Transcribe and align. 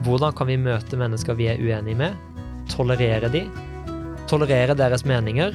Hvordan 0.00 0.32
kan 0.32 0.48
vi 0.48 0.54
møte 0.56 0.96
mennesker 0.96 1.36
vi 1.36 1.50
er 1.52 1.58
uenige 1.60 1.98
med? 2.00 2.14
Tolerere 2.72 3.28
de? 3.28 3.42
Tolerere 4.30 4.72
deres 4.72 5.04
meninger? 5.04 5.52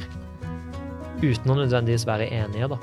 Uten 1.23 1.49
å 1.49 1.55
nødvendigvis 1.57 2.05
være 2.05 2.27
enige, 2.29 2.69
da. 2.69 2.77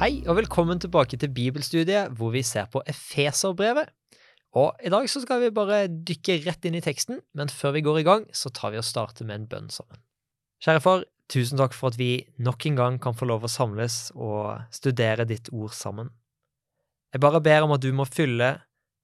Hei, 0.00 0.22
og 0.24 0.40
velkommen 0.40 0.80
tilbake 0.80 1.20
til 1.20 1.34
bibelstudiet, 1.36 2.16
hvor 2.16 2.32
vi 2.32 2.40
ser 2.40 2.72
på 2.72 2.80
Efeserbrevet. 2.88 3.92
Og 4.56 4.72
i 4.80 4.94
dag 4.94 5.04
så 5.12 5.20
skal 5.20 5.44
vi 5.44 5.52
bare 5.52 5.84
dykke 5.92 6.40
rett 6.48 6.64
inn 6.64 6.80
i 6.80 6.84
teksten, 6.84 7.20
men 7.36 7.52
før 7.52 7.76
vi 7.76 7.84
går 7.84 8.00
i 8.00 8.08
gang, 8.08 8.28
så 8.32 8.48
tar 8.48 8.72
vi 8.72 8.80
og 8.80 8.88
starter 8.88 9.28
med 9.28 9.42
en 9.42 9.48
bønn 9.52 9.68
sammen. 9.68 10.00
Kjære 10.64 10.80
far, 10.80 11.04
tusen 11.28 11.60
takk 11.60 11.76
for 11.76 11.92
at 11.92 12.00
vi 12.00 12.24
nok 12.40 12.70
en 12.70 12.80
gang 12.80 13.02
kan 13.04 13.12
få 13.12 13.28
lov 13.28 13.44
å 13.44 13.52
samles 13.52 14.06
og 14.16 14.64
studere 14.72 15.28
ditt 15.28 15.52
ord 15.52 15.76
sammen. 15.76 16.16
Jeg 17.16 17.22
bare 17.24 17.40
ber 17.40 17.64
om 17.64 17.70
at 17.72 17.80
du 17.80 17.94
må 17.96 18.04
fylle 18.04 18.50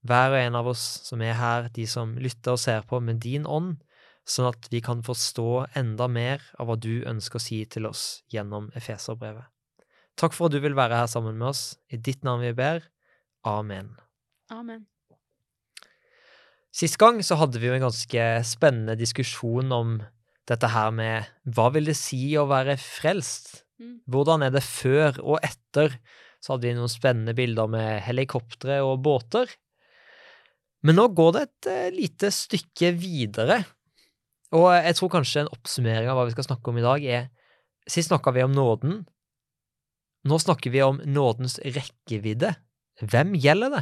hver 0.05 0.35
og 0.35 0.37
en 0.37 0.57
av 0.59 0.67
oss 0.69 0.83
som 1.07 1.23
er 1.25 1.33
her, 1.39 1.71
de 1.73 1.87
som 1.89 2.11
lytter 2.21 2.53
og 2.53 2.61
ser 2.61 2.83
på, 2.85 2.99
med 3.01 3.23
din 3.25 3.47
ånd, 3.49 3.79
sånn 4.29 4.51
at 4.51 4.67
vi 4.69 4.83
kan 4.85 5.01
forstå 5.07 5.47
enda 5.81 6.11
mer 6.13 6.45
av 6.61 6.69
hva 6.69 6.77
du 6.77 7.07
ønsker 7.09 7.41
å 7.41 7.43
si 7.43 7.63
til 7.73 7.89
oss 7.89 8.21
gjennom 8.29 8.67
Efeserbrevet. 8.77 9.49
Takk 10.21 10.37
for 10.37 10.51
at 10.51 10.53
du 10.53 10.61
vil 10.61 10.77
være 10.77 10.99
her 11.01 11.09
sammen 11.09 11.39
med 11.41 11.55
oss. 11.55 11.63
I 11.89 11.97
ditt 11.97 12.21
navn 12.27 12.45
vi 12.45 12.53
ber. 12.59 12.85
Amen. 13.49 13.95
Amen. 14.53 14.85
Sist 16.69 17.01
gang 17.01 17.23
så 17.25 17.39
hadde 17.41 17.63
vi 17.63 17.71
jo 17.71 17.79
en 17.79 17.87
ganske 17.87 18.27
spennende 18.45 18.99
diskusjon 19.01 19.73
om 19.73 20.03
dette 20.53 20.69
her 20.69 20.93
med 20.93 21.33
hva 21.57 21.71
vil 21.73 21.89
det 21.89 21.97
si 21.97 22.35
å 22.37 22.45
være 22.53 22.77
frelst? 22.77 23.63
Mm. 23.81 24.03
Hvordan 24.05 24.45
er 24.45 24.53
det 24.53 24.67
før 24.69 25.17
og 25.23 25.41
etter 25.41 25.97
så 26.43 26.55
hadde 26.55 26.69
vi 26.69 26.75
noen 26.77 26.91
spennende 26.91 27.35
bilder 27.39 27.71
med 27.71 28.03
helikoptre 28.07 28.81
og 28.83 28.99
båter. 29.05 29.51
Men 30.83 30.99
nå 30.99 31.07
går 31.15 31.31
det 31.37 31.43
et 31.47 31.71
eh, 31.71 31.95
lite 31.95 32.33
stykke 32.35 32.91
videre, 32.99 33.63
og 34.53 34.69
jeg 34.75 34.99
tror 34.99 35.13
kanskje 35.15 35.45
en 35.45 35.55
oppsummering 35.55 36.11
av 36.11 36.19
hva 36.19 36.27
vi 36.29 36.35
skal 36.35 36.51
snakke 36.51 36.73
om 36.73 36.81
i 36.81 36.85
dag, 36.85 37.07
er 37.07 37.31
Sist 37.91 38.13
snakka 38.13 38.31
vi 38.31 38.45
om 38.45 38.53
nåden. 38.55 39.01
Nå 40.31 40.37
snakker 40.39 40.71
vi 40.71 40.85
om 40.87 41.01
nådens 41.03 41.57
rekkevidde. 41.65 42.53
Hvem 43.03 43.33
gjelder 43.35 43.73
det? 43.75 43.81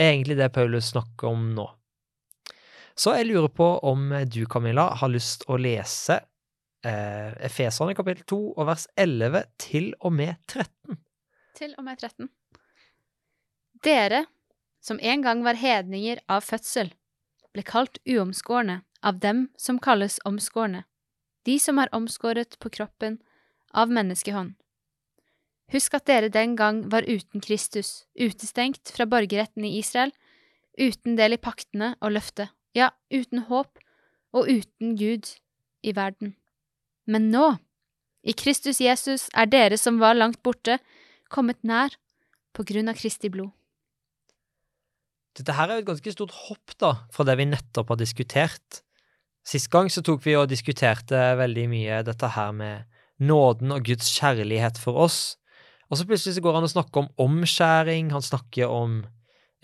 er 0.00 0.14
egentlig 0.14 0.38
det 0.38 0.52
Paulus 0.54 0.90
snakker 0.94 1.30
om 1.30 1.50
nå. 1.54 1.66
Så 2.98 3.14
jeg 3.16 3.28
lurer 3.30 3.52
på 3.54 3.66
om 3.86 4.10
du, 4.28 4.42
Camilla, 4.50 4.90
har 4.98 5.12
lyst 5.12 5.46
å 5.48 5.58
lese 5.60 6.18
eh, 6.86 7.30
Efeserne 7.46 7.94
kapittel 7.96 8.26
2 8.28 8.40
og 8.50 8.66
vers 8.68 8.86
11 8.98 9.46
til 9.60 9.92
og 10.00 10.14
med 10.16 10.36
13. 10.50 10.98
Til 11.56 11.74
og 11.78 11.84
med 11.84 11.98
13. 11.98 12.28
Dere, 13.84 14.24
som 14.80 15.00
en 15.02 15.22
gang 15.22 15.42
var 15.44 15.58
hedninger 15.58 16.20
av 16.28 16.44
fødsel, 16.46 16.92
ble 17.52 17.64
kalt 17.66 17.98
uomskårne 18.08 18.80
av 19.02 19.18
dem 19.24 19.48
som 19.58 19.80
kalles 19.82 20.20
omskårne, 20.28 20.84
de 21.48 21.58
som 21.58 21.80
er 21.80 21.92
omskåret 21.96 22.58
på 22.60 22.70
kroppen 22.76 23.18
av 23.72 23.92
menneskehånd. 23.92 24.54
Husk 25.70 25.94
at 25.94 26.06
dere 26.10 26.30
den 26.34 26.56
gang 26.58 26.82
var 26.90 27.06
uten 27.06 27.42
Kristus, 27.42 28.04
utestengt 28.18 28.90
fra 28.90 29.06
borgerretten 29.06 29.64
i 29.66 29.76
Israel, 29.78 30.10
uten 30.78 31.16
del 31.18 31.36
i 31.36 31.40
paktene 31.40 31.94
og 32.00 32.16
løftet, 32.16 32.50
ja, 32.74 32.90
uten 33.10 33.46
håp 33.50 33.78
og 34.34 34.50
uten 34.50 34.96
Gud 34.98 35.30
i 35.82 35.94
verden. 35.94 36.34
Men 37.06 37.30
nå, 37.30 37.54
i 38.22 38.34
Kristus 38.36 38.80
Jesus, 38.82 39.28
er 39.34 39.46
dere 39.46 39.78
som 39.78 40.00
var 40.02 40.18
langt 40.18 40.42
borte, 40.42 40.78
kommet 41.32 41.62
nær 41.66 41.94
på 42.56 42.66
grunn 42.66 42.90
av 42.90 42.98
Kristi 42.98 43.30
blod. 43.32 43.52
Dette 45.38 45.54
her 45.54 45.70
er 45.70 45.78
jo 45.78 45.84
et 45.84 45.90
ganske 45.92 46.12
stort 46.12 46.34
hopp 46.48 46.74
da, 46.82 46.94
fra 47.14 47.24
det 47.28 47.36
vi 47.38 47.46
nettopp 47.48 47.92
har 47.92 48.00
diskutert. 48.00 48.80
Sist 49.46 49.70
gang 49.72 49.88
så 49.92 50.02
tok 50.04 50.24
vi 50.26 50.34
og 50.36 50.50
diskuterte 50.50 51.20
veldig 51.38 51.68
mye 51.70 52.00
dette 52.06 52.32
her 52.34 52.50
med 52.56 52.88
nåden 53.22 53.72
og 53.76 53.86
Guds 53.86 54.10
kjærlighet 54.16 54.80
for 54.80 54.98
oss. 55.06 55.20
Og 55.90 55.98
så 55.98 56.06
plutselig 56.06 56.36
så 56.36 56.44
går 56.44 56.58
han 56.58 56.66
og 56.66 56.74
snakker 56.74 57.04
om 57.04 57.08
omskjæring, 57.24 58.10
han 58.14 58.24
snakker 58.24 58.70
om 58.70 59.00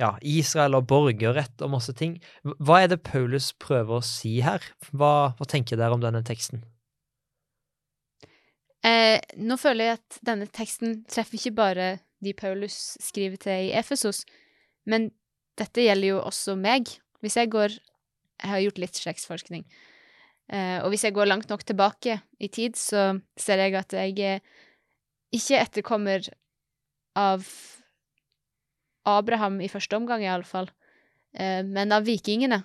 ja, 0.00 0.14
Israel 0.22 0.76
og 0.78 0.88
borgerrett 0.90 1.62
og 1.64 1.72
masse 1.76 1.94
ting. 1.96 2.16
Hva 2.58 2.82
er 2.82 2.90
det 2.92 3.04
Paulus 3.06 3.52
prøver 3.62 3.98
å 3.98 4.04
si 4.04 4.38
her? 4.44 4.64
Hva, 4.92 5.32
hva 5.38 5.48
tenker 5.48 5.78
dere 5.80 5.96
om 5.96 6.02
denne 6.02 6.24
teksten? 6.26 6.64
Eh, 8.86 9.18
nå 9.42 9.56
føler 9.58 9.88
jeg 9.88 9.98
at 9.98 10.18
denne 10.26 10.46
teksten 10.54 11.00
treffer 11.10 11.40
ikke 11.40 11.56
bare 11.58 11.88
de 12.22 12.32
Paulus 12.36 12.96
skriver 13.02 13.40
til 13.42 13.68
i 13.68 13.74
Efesos, 13.76 14.22
men 14.86 15.10
dette 15.58 15.82
gjelder 15.82 16.14
jo 16.14 16.22
også 16.22 16.54
meg. 16.60 16.88
Hvis 17.20 17.36
jeg 17.36 17.50
går 17.50 17.78
Jeg 18.36 18.50
har 18.50 18.60
gjort 18.60 18.78
litt 18.78 18.98
slektsforskning. 19.00 19.62
Eh, 20.52 20.84
og 20.84 20.90
hvis 20.92 21.06
jeg 21.06 21.14
går 21.16 21.24
langt 21.24 21.48
nok 21.48 21.62
tilbake 21.64 22.18
i 22.38 22.48
tid, 22.52 22.76
så 22.76 23.16
ser 23.32 23.62
jeg 23.64 23.72
at 23.74 23.94
jeg 23.96 24.18
er 24.20 24.42
ikke 25.32 25.56
etterkommer 25.56 26.28
av 27.16 27.48
Abraham 29.08 29.56
i 29.64 29.70
første 29.72 29.96
omgang, 29.96 30.20
iallfall, 30.20 30.68
eh, 31.32 31.64
men 31.64 31.96
av 31.96 32.04
vikingene. 32.04 32.60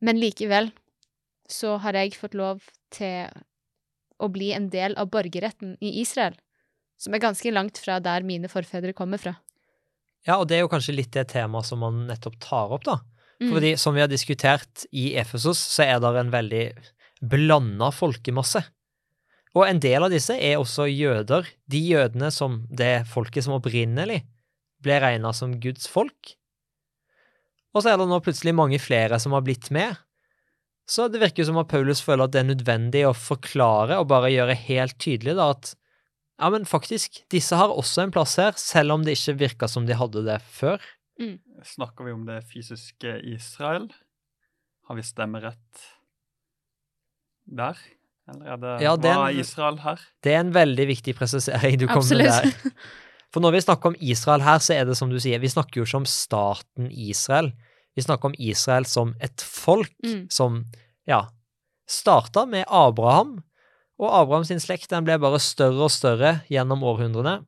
Men 0.00 0.18
likevel 0.18 0.72
så 1.46 1.76
har 1.78 1.94
jeg 1.94 2.18
fått 2.18 2.34
lov 2.34 2.66
til 2.90 3.30
å 4.20 4.28
bli 4.32 4.52
en 4.56 4.68
del 4.72 4.96
av 5.00 5.10
borgerretten 5.12 5.76
i 5.80 5.96
Israel, 6.02 6.36
som 7.00 7.16
er 7.16 7.22
ganske 7.22 7.52
langt 7.52 7.80
fra 7.80 7.98
der 8.04 8.26
mine 8.26 8.50
forfedre 8.52 8.92
kommer 8.96 9.20
fra. 9.20 9.38
Ja, 10.28 10.36
og 10.36 10.50
det 10.50 10.58
er 10.58 10.66
jo 10.66 10.72
kanskje 10.72 10.98
litt 10.98 11.14
det 11.16 11.30
temaet 11.32 11.68
som 11.68 11.80
man 11.80 12.04
nettopp 12.10 12.36
tar 12.42 12.74
opp, 12.76 12.84
da. 12.84 12.98
Mm. 13.40 13.54
Fordi 13.54 13.70
som 13.80 13.96
vi 13.96 14.02
har 14.04 14.10
diskutert 14.10 14.84
i 14.92 15.14
Efesos, 15.16 15.60
så 15.72 15.86
er 15.86 16.02
det 16.02 16.10
en 16.20 16.32
veldig 16.34 16.64
blanda 17.32 17.88
folkemasse. 17.92 18.62
Og 19.56 19.64
en 19.66 19.80
del 19.82 20.04
av 20.04 20.12
disse 20.12 20.36
er 20.36 20.60
også 20.60 20.86
jøder. 20.90 21.48
De 21.70 21.80
jødene 21.80 22.28
som 22.34 22.60
det 22.68 23.08
folket 23.10 23.46
som 23.46 23.56
opprinnelig 23.56 24.20
ble 24.84 25.00
regna 25.02 25.32
som 25.36 25.56
Guds 25.60 25.88
folk. 25.90 26.36
Og 27.74 27.82
så 27.82 27.92
er 27.92 27.98
det 28.00 28.06
nå 28.10 28.20
plutselig 28.22 28.54
mange 28.56 28.78
flere 28.82 29.18
som 29.22 29.34
har 29.36 29.44
blitt 29.46 29.70
med. 29.74 29.96
Så 30.90 31.06
det 31.10 31.20
virker 31.22 31.46
som 31.46 31.58
at 31.60 31.70
Paulus 31.70 32.00
føler 32.02 32.26
at 32.26 32.34
det 32.34 32.40
er 32.42 32.48
nødvendig 32.48 33.04
å 33.06 33.14
forklare 33.14 34.00
og 34.00 34.08
bare 34.10 34.32
gjøre 34.32 34.56
helt 34.66 34.96
tydelig 35.02 35.36
da 35.38 35.52
at 35.54 35.74
ja, 36.40 36.48
men 36.48 36.64
faktisk, 36.64 37.20
disse 37.30 37.56
har 37.60 37.68
også 37.68 38.06
en 38.06 38.12
plass 38.14 38.38
her, 38.40 38.54
selv 38.56 38.94
om 38.94 39.02
det 39.04 39.12
ikke 39.18 39.36
virka 39.42 39.68
som 39.68 39.84
de 39.84 39.96
hadde 39.98 40.22
det 40.24 40.38
før. 40.48 40.80
Snakker 41.68 42.06
vi 42.08 42.14
om 42.16 42.22
det 42.24 42.38
fysiske 42.48 43.18
Israel? 43.28 43.90
Har 44.88 44.96
vi 44.96 45.04
stemmerett 45.04 45.82
der? 47.44 47.76
Eller 48.30 48.54
er 48.54 48.62
det, 48.62 48.72
Ja, 48.86 48.94
hva 48.96 49.12
en, 49.12 49.22
er 49.26 49.42
Israel 49.42 49.78
her? 49.84 50.00
Det 50.24 50.32
er 50.32 50.40
en 50.46 50.54
veldig 50.54 50.86
viktig 50.94 51.14
presisering 51.18 51.76
du 51.82 51.86
kom 51.90 52.06
med 52.08 52.24
der. 52.24 52.48
For 53.30 53.44
når 53.44 53.58
vi 53.58 53.62
snakker 53.66 53.92
om 53.92 54.00
Israel 54.00 54.42
her, 54.42 54.62
så 54.64 54.74
er 54.74 54.88
det 54.88 54.96
som 54.98 55.12
du 55.12 55.20
sier, 55.22 55.38
vi 55.42 55.50
snakker 55.50 55.82
jo 55.82 55.86
ikke 55.86 56.00
om 56.00 56.08
staten 56.08 56.88
Israel. 56.90 57.52
Vi 57.96 58.02
snakker 58.02 58.30
om 58.30 58.34
Israel 58.38 58.86
som 58.86 59.14
et 59.20 59.40
folk 59.42 59.92
Mm. 60.04 60.28
som, 60.30 60.64
ja, 61.06 61.28
starta 61.88 62.46
med 62.46 62.64
Abraham, 62.68 63.42
og 63.98 64.14
Abraham 64.22 64.44
sin 64.44 64.60
slekt 64.62 64.88
den 64.90 65.04
ble 65.04 65.18
bare 65.18 65.40
større 65.42 65.84
og 65.84 65.90
større 65.90 66.42
gjennom 66.48 66.82
århundrene, 66.82 67.44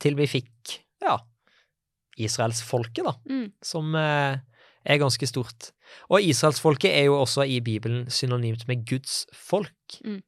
til 0.00 0.16
vi 0.16 0.26
fikk, 0.26 0.80
ja, 1.02 1.18
Israelsfolket, 2.18 3.04
da, 3.04 3.14
Mm. 3.28 3.52
som 3.62 3.94
eh, 3.94 4.38
er 4.84 4.98
ganske 4.98 5.26
stort. 5.28 5.70
Og 6.10 6.20
israelsfolket 6.20 6.90
er 6.90 7.04
jo 7.04 7.20
også 7.20 7.46
i 7.46 7.60
Bibelen 7.60 8.06
synonymt 8.10 8.66
med 8.68 8.84
Guds 8.88 9.26
folk. 9.32 10.00
Mm. 10.04 10.22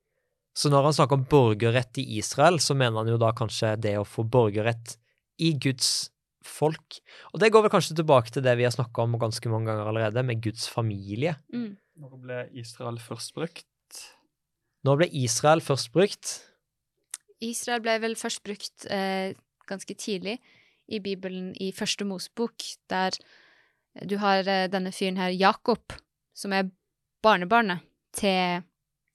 Så 0.55 0.71
når 0.71 0.85
han 0.85 0.93
snakker 0.93 1.12
om 1.19 1.25
borgerrett 1.25 1.99
i 1.99 2.19
Israel, 2.19 2.59
så 2.61 2.77
mener 2.77 2.99
han 2.99 3.09
jo 3.09 3.17
da 3.19 3.33
kanskje 3.33 3.75
det 3.81 3.97
å 3.99 4.05
få 4.06 4.23
borgerrett 4.29 4.97
i 5.41 5.53
Guds 5.59 6.11
folk. 6.49 6.99
Og 7.32 7.41
det 7.43 7.50
går 7.53 7.65
vel 7.66 7.72
kanskje 7.72 7.97
tilbake 7.99 8.32
til 8.35 8.44
det 8.44 8.56
vi 8.58 8.67
har 8.67 8.75
snakka 8.75 9.05
om 9.05 9.19
ganske 9.20 9.52
mange 9.52 9.70
ganger 9.70 9.91
allerede, 9.91 10.26
med 10.26 10.43
Guds 10.44 10.69
familie. 10.70 11.37
Mm. 11.52 11.76
Når 12.00 12.19
ble 12.23 12.41
Israel 12.61 12.99
først 13.02 13.35
brukt? 13.37 14.02
Når 14.85 15.00
ble 15.00 15.08
Israel 15.25 15.62
først 15.64 15.93
brukt. 15.94 16.35
Israel 17.44 17.82
ble 17.85 17.96
vel 18.02 18.17
først 18.19 18.43
brukt 18.44 18.87
eh, 18.93 19.35
ganske 19.69 19.96
tidlig 19.96 20.38
i 20.93 21.00
Bibelen 21.00 21.52
i 21.61 21.70
første 21.73 22.05
Mosebok, 22.05 22.64
der 22.90 23.17
du 24.02 24.19
har 24.20 24.44
eh, 24.49 24.69
denne 24.70 24.93
fyren 24.93 25.20
her, 25.20 25.32
Jakob, 25.32 25.94
som 26.35 26.52
er 26.52 26.70
barnebarnet 27.25 27.85
til 28.17 28.64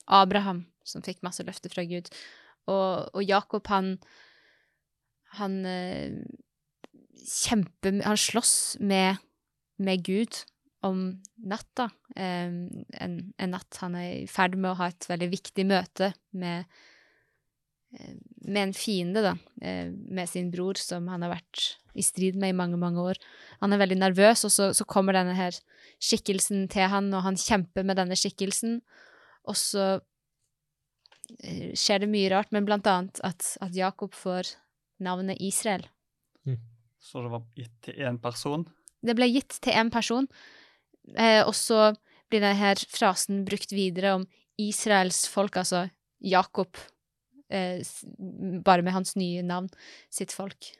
Abraham, 0.07 0.65
som 0.83 1.03
fikk 1.05 1.21
masse 1.25 1.43
løfter 1.45 1.71
fra 1.73 1.85
Gud. 1.85 2.09
Og, 2.69 3.09
og 3.13 3.23
Jakob, 3.23 3.67
han 3.67 3.97
Han 5.37 5.65
eh, 5.65 6.25
kjemper 7.25 8.03
Han 8.05 8.17
slåss 8.17 8.77
med, 8.79 9.17
med 9.77 10.03
Gud 10.05 10.43
om 10.85 11.19
natta. 11.35 11.89
En, 12.15 12.85
en 12.95 13.51
natt 13.51 13.79
han 13.81 13.97
er 13.99 14.21
i 14.21 14.29
ferd 14.31 14.55
med 14.57 14.71
å 14.71 14.79
ha 14.79 14.89
et 14.91 15.09
veldig 15.09 15.29
viktig 15.33 15.65
møte 15.67 16.13
med 16.31 16.63
eh, 17.97 18.15
med 18.49 18.61
en 18.63 18.73
fiende, 18.73 19.23
da, 19.25 19.33
eh, 19.61 19.91
med 19.91 20.29
sin 20.29 20.49
bror, 20.53 20.79
som 20.79 21.07
han 21.11 21.25
har 21.25 21.35
vært 21.35 21.65
i 21.99 22.05
strid 22.05 22.37
med 22.39 22.53
i 22.53 22.57
mange, 22.57 22.79
mange 22.79 23.01
år. 23.11 23.19
Han 23.59 23.73
er 23.73 23.81
veldig 23.81 23.99
nervøs, 23.99 24.45
og 24.47 24.53
så, 24.53 24.69
så 24.77 24.87
kommer 24.87 25.17
denne 25.17 25.35
her 25.37 25.57
skikkelsen 25.99 26.67
til 26.71 26.87
han, 26.91 27.11
og 27.13 27.25
han 27.27 27.39
kjemper 27.39 27.85
med 27.87 27.99
denne 27.99 28.17
skikkelsen, 28.19 28.79
og 29.49 29.59
så 29.59 29.85
eh, 31.43 31.75
skjer 31.77 32.05
det 32.05 32.11
mye 32.11 32.31
rart, 32.33 32.53
men 32.55 32.67
blant 32.67 32.87
annet 32.89 33.21
at, 33.27 33.53
at 33.59 33.75
Jakob 33.75 34.15
får 34.17 34.55
navnet 35.03 35.41
Israel. 35.43 35.85
Så 36.99 37.23
det 37.23 37.31
var 37.31 37.45
gitt 37.55 37.75
til 37.85 37.93
én 38.05 38.19
person. 38.21 38.65
Det 39.01 39.15
ble 39.15 39.29
gitt 39.31 39.55
til 39.63 39.73
én 39.79 39.89
person, 39.91 40.27
eh, 41.15 41.41
og 41.47 41.55
så 41.55 41.93
blir 42.29 42.43
denne 42.43 42.73
frasen 42.91 43.45
brukt 43.47 43.71
videre 43.71 44.17
om 44.19 44.25
Israels 44.59 45.23
folk, 45.31 45.55
altså 45.57 45.85
Jakob, 46.19 46.75
eh, 47.49 47.79
bare 48.65 48.83
med 48.83 48.93
hans 48.93 49.15
nye 49.15 49.41
navn, 49.41 49.69
sitt 50.11 50.35
folk. 50.35 50.73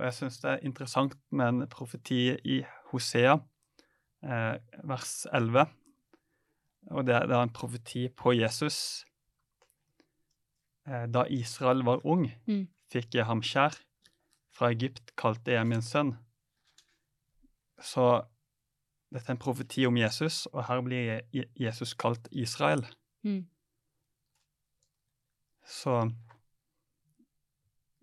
Og 0.00 0.06
jeg 0.06 0.16
syns 0.16 0.40
det 0.40 0.50
er 0.54 0.64
interessant 0.64 1.14
med 1.30 1.46
en 1.52 1.68
profeti 1.68 2.30
i 2.32 2.62
Hosea, 2.90 3.36
eh, 4.24 4.56
vers 4.88 5.26
11. 5.30 5.66
Og 6.90 7.04
det, 7.04 7.20
det 7.28 7.36
er 7.36 7.42
en 7.44 7.52
profeti 7.52 8.08
på 8.08 8.32
Jesus. 8.38 9.04
Eh, 10.88 11.04
da 11.12 11.26
Israel 11.28 11.84
var 11.84 12.00
ung, 12.08 12.30
Mm. 12.48 12.66
fikk 12.90 13.14
jeg 13.14 13.26
ham 13.28 13.42
kjær. 13.42 13.76
Fra 14.60 14.68
Egypt 14.74 15.14
kalte 15.16 15.54
jeg 15.54 15.64
min 15.64 15.80
sønn. 15.80 16.10
Så 17.80 18.02
dette 19.08 19.30
er 19.30 19.32
en 19.32 19.40
profeti 19.40 19.86
om 19.88 19.96
Jesus, 19.96 20.42
og 20.52 20.66
her 20.68 20.82
blir 20.84 21.22
Jesus 21.56 21.94
kalt 21.96 22.26
Israel. 22.28 22.82
Mm. 23.24 23.46
Så 25.64 25.94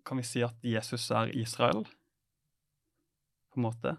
kan 0.02 0.18
vi 0.18 0.24
si 0.26 0.42
at 0.42 0.66
Jesus 0.66 1.04
er 1.14 1.30
Israel, 1.38 1.84
på 3.52 3.60
en 3.60 3.66
måte. 3.68 3.92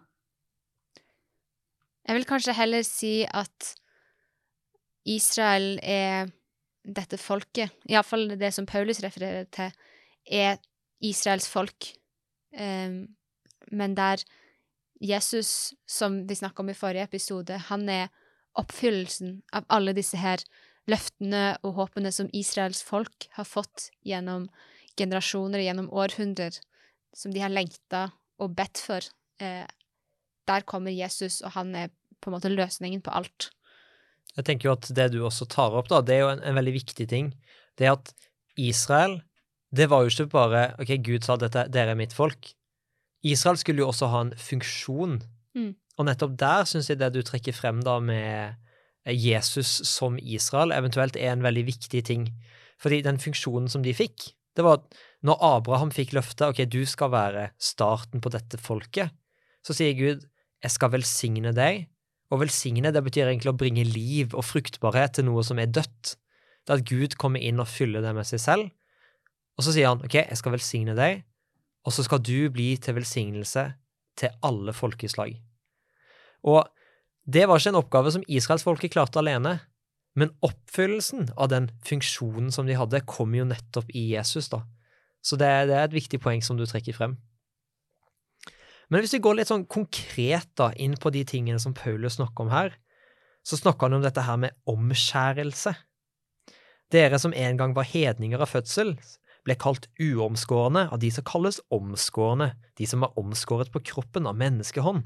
Jeg 2.09 2.17
vil 2.17 2.27
kanskje 2.27 2.57
heller 2.57 2.83
si 2.83 3.13
at 3.23 3.69
Israel 5.07 5.79
er 5.79 6.33
dette 6.83 7.21
folket, 7.21 7.71
iallfall 7.87 8.35
det 8.35 8.51
som 8.57 8.67
Paulus 8.67 8.99
refererer 9.05 9.47
til, 9.55 9.71
er 10.27 10.59
Israels 10.99 11.47
folk. 11.47 11.93
Em, 12.51 13.15
men 13.71 13.95
der 13.95 14.23
Jesus, 14.99 15.73
som 15.87 16.27
vi 16.27 16.35
snakka 16.35 16.63
om 16.63 16.69
i 16.69 16.77
forrige 16.77 17.07
episode, 17.07 17.57
han 17.69 17.87
er 17.89 18.09
oppfyllelsen 18.59 19.39
av 19.55 19.67
alle 19.71 19.93
disse 19.95 20.19
her 20.19 20.43
løftene 20.89 21.53
og 21.63 21.77
håpene 21.77 22.11
som 22.11 22.31
Israels 22.35 22.81
folk 22.83 23.29
har 23.37 23.47
fått 23.47 23.89
gjennom 24.05 24.47
generasjoner, 24.99 25.61
gjennom 25.63 25.89
århundrer, 25.93 26.57
som 27.15 27.33
de 27.33 27.43
har 27.43 27.53
lengta 27.53 28.09
og 28.41 28.55
bedt 28.57 28.81
for. 28.83 29.05
Eh, 29.39 29.65
der 30.49 30.65
kommer 30.67 30.91
Jesus, 30.91 31.41
og 31.45 31.53
han 31.55 31.75
er 31.77 31.93
på 32.19 32.29
en 32.29 32.35
måte 32.35 32.51
løsningen 32.51 33.03
på 33.05 33.13
alt. 33.15 33.51
Jeg 34.35 34.45
tenker 34.47 34.69
jo 34.69 34.75
at 34.75 34.89
det 34.95 35.09
du 35.13 35.21
også 35.25 35.47
tar 35.49 35.75
opp, 35.77 35.89
da, 35.91 36.01
det 36.05 36.17
er 36.17 36.25
jo 36.25 36.33
en, 36.33 36.43
en 36.43 36.57
veldig 36.57 36.75
viktig 36.75 37.07
ting. 37.11 37.31
Det 37.79 37.87
er 37.87 37.95
at 37.95 38.11
Israel, 38.59 39.19
det 39.75 39.89
var 39.89 40.03
jo 40.03 40.11
ikke 40.11 40.31
bare 40.33 40.63
OK, 40.81 40.95
Gud 41.05 41.25
sa 41.25 41.37
dette, 41.37 41.67
dere 41.73 41.93
er 41.93 41.99
mitt 41.99 42.15
folk. 42.15 42.53
Israel 43.25 43.59
skulle 43.59 43.83
jo 43.83 43.91
også 43.91 44.09
ha 44.09 44.23
en 44.25 44.33
funksjon. 44.39 45.19
Mm. 45.57 45.73
Og 45.99 46.07
nettopp 46.07 46.37
der 46.39 46.65
syns 46.69 46.89
jeg 46.89 47.01
det 47.01 47.11
du 47.13 47.21
trekker 47.25 47.55
frem 47.55 47.83
da 47.85 47.97
med 48.01 48.55
eh, 49.05 49.13
Jesus 49.13 49.81
som 49.89 50.17
Israel, 50.21 50.73
eventuelt 50.75 51.19
er 51.19 51.33
en 51.33 51.45
veldig 51.45 51.65
viktig 51.67 52.03
ting. 52.07 52.29
Fordi 52.79 53.01
den 53.05 53.19
funksjonen 53.19 53.69
som 53.71 53.83
de 53.83 53.93
fikk, 53.93 54.31
det 54.55 54.65
var 54.65 54.79
at 54.79 54.99
når 55.27 55.43
Abraham 55.43 55.91
fikk 55.91 56.15
løftet 56.15 56.47
OK, 56.47 56.63
du 56.71 56.81
skal 56.87 57.11
være 57.13 57.49
starten 57.59 58.23
på 58.23 58.31
dette 58.33 58.59
folket, 58.61 59.11
så 59.65 59.75
sier 59.75 59.97
Gud, 59.97 60.23
jeg 60.63 60.73
skal 60.73 60.93
velsigne 60.95 61.51
deg. 61.55 61.87
Og 62.29 62.43
velsigne, 62.43 62.93
det 62.93 63.01
betyr 63.03 63.27
egentlig 63.27 63.51
å 63.51 63.57
bringe 63.57 63.83
liv 63.87 64.35
og 64.37 64.45
fruktbarhet 64.45 65.17
til 65.17 65.27
noe 65.27 65.43
som 65.45 65.59
er 65.59 65.71
dødt. 65.73 66.15
Det 66.63 66.75
er 66.75 66.81
at 66.81 66.87
Gud 66.87 67.15
kommer 67.19 67.41
inn 67.41 67.59
og 67.61 67.67
fyller 67.67 68.03
det 68.05 68.13
med 68.15 68.27
seg 68.29 68.43
selv. 68.43 68.69
Og 69.59 69.65
så 69.65 69.75
sier 69.75 69.91
han, 69.91 69.99
OK, 70.05 70.15
jeg 70.21 70.39
skal 70.39 70.55
velsigne 70.55 70.95
deg, 70.95 71.25
og 71.83 71.91
så 71.91 72.05
skal 72.05 72.21
du 72.23 72.47
bli 72.53 72.71
til 72.79 72.95
velsignelse 72.95 73.65
til 74.19 74.35
alle 74.45 74.71
folkeslag. 74.75 75.33
Og 76.47 76.63
det 77.27 77.43
var 77.49 77.59
ikke 77.59 77.73
en 77.73 77.81
oppgave 77.81 78.13
som 78.15 78.23
israelsfolket 78.31 78.93
klarte 78.95 79.19
alene, 79.19 79.57
men 80.15 80.31
oppfyllelsen 80.43 81.33
av 81.35 81.51
den 81.51 81.67
funksjonen 81.85 82.53
som 82.55 82.67
de 82.67 82.77
hadde, 82.79 83.03
kom 83.07 83.35
jo 83.35 83.45
nettopp 83.47 83.91
i 83.91 84.09
Jesus, 84.13 84.47
da. 84.51 84.63
Så 85.19 85.35
det, 85.35 85.49
det 85.67 85.75
er 85.75 85.89
et 85.89 85.97
viktig 85.97 86.21
poeng 86.23 86.41
som 86.43 86.57
du 86.57 86.63
trekker 86.63 86.95
frem. 86.95 87.17
Men 88.89 89.03
hvis 89.03 89.13
vi 89.13 89.21
går 89.21 89.37
litt 89.37 89.51
sånn 89.51 89.67
konkret 89.69 90.49
da 90.57 90.71
inn 90.79 90.95
på 90.97 91.11
de 91.13 91.21
tingene 91.27 91.59
som 91.61 91.75
Paulus 91.77 92.17
snakker 92.17 92.47
om 92.47 92.53
her, 92.53 92.73
så 93.45 93.59
snakker 93.59 93.87
han 93.87 93.99
om 93.99 94.05
dette 94.07 94.23
her 94.23 94.39
med 94.41 94.55
omskjærelse. 94.69 95.75
Dere 96.89 97.19
som 97.21 97.35
en 97.37 97.59
gang 97.59 97.75
var 97.77 97.85
hedninger 97.85 98.41
av 98.41 98.49
fødsel, 98.49 98.95
ble 99.47 99.55
kalt 99.59 99.87
uomskårne 100.01 100.87
av 100.91 100.99
de 101.01 101.09
som 101.13 101.25
kalles 101.27 101.61
omskårne, 101.73 102.47
de 102.77 102.85
som 102.89 103.03
er 103.05 103.15
omskåret 103.19 103.69
på 103.73 103.83
kroppen 103.91 104.23
av 104.29 104.37
menneskehånd. 104.39 105.01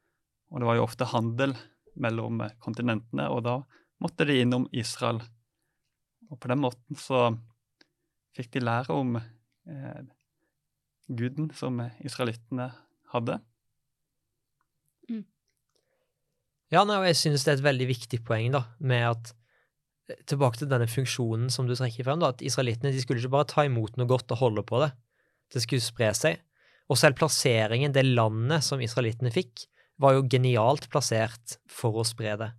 Og 0.52 0.60
det 0.60 0.68
var 0.68 0.78
jo 0.78 0.84
ofte 0.84 1.08
handel 1.10 1.56
mellom 1.96 2.42
eh, 2.44 2.52
kontinentene, 2.62 3.30
og 3.32 3.46
da 3.48 3.56
måtte 4.04 4.28
de 4.28 4.42
innom 4.42 4.68
Israel. 4.76 5.22
Og 6.28 6.40
på 6.42 6.52
den 6.52 6.60
måten 6.60 7.00
så 7.00 7.30
fikk 8.36 8.52
de 8.52 8.66
lære 8.66 8.92
om 8.92 9.16
eh, 9.16 10.02
guden 11.08 11.48
som 11.56 11.80
israelittene 12.04 12.68
hadde. 13.14 13.40
Ja, 16.72 16.82
nei, 16.82 16.98
og 16.98 17.06
jeg 17.06 17.18
synes 17.20 17.44
det 17.46 17.52
er 17.52 17.58
et 17.60 17.66
veldig 17.66 17.86
viktig 17.92 18.18
poeng, 18.26 18.50
da, 18.56 18.64
med 18.82 19.04
at 19.06 19.30
eh, 19.30 19.45
Tilbake 20.30 20.60
til 20.60 20.70
denne 20.70 20.86
funksjonen 20.86 21.48
som 21.50 21.66
du 21.66 21.74
trekker 21.74 22.06
frem, 22.06 22.20
da, 22.22 22.30
at 22.30 22.44
israelittene 22.44 22.92
de 22.94 23.00
skulle 23.02 23.22
ikke 23.22 23.32
bare 23.32 23.48
ta 23.50 23.64
imot 23.66 23.96
noe 23.98 24.06
godt 24.10 24.30
og 24.36 24.42
holde 24.42 24.62
på 24.66 24.78
det. 24.84 24.92
Det 25.52 25.62
skulle 25.64 25.82
spre 25.82 26.12
seg. 26.14 26.42
Og 26.86 26.98
selv 27.00 27.18
plasseringen, 27.18 27.94
det 27.94 28.06
landet 28.06 28.62
som 28.62 28.82
israelittene 28.82 29.32
fikk, 29.34 29.66
var 29.98 30.14
jo 30.14 30.26
genialt 30.30 30.86
plassert 30.92 31.56
for 31.72 31.98
å 31.98 32.06
spre 32.06 32.36
det. 32.38 32.50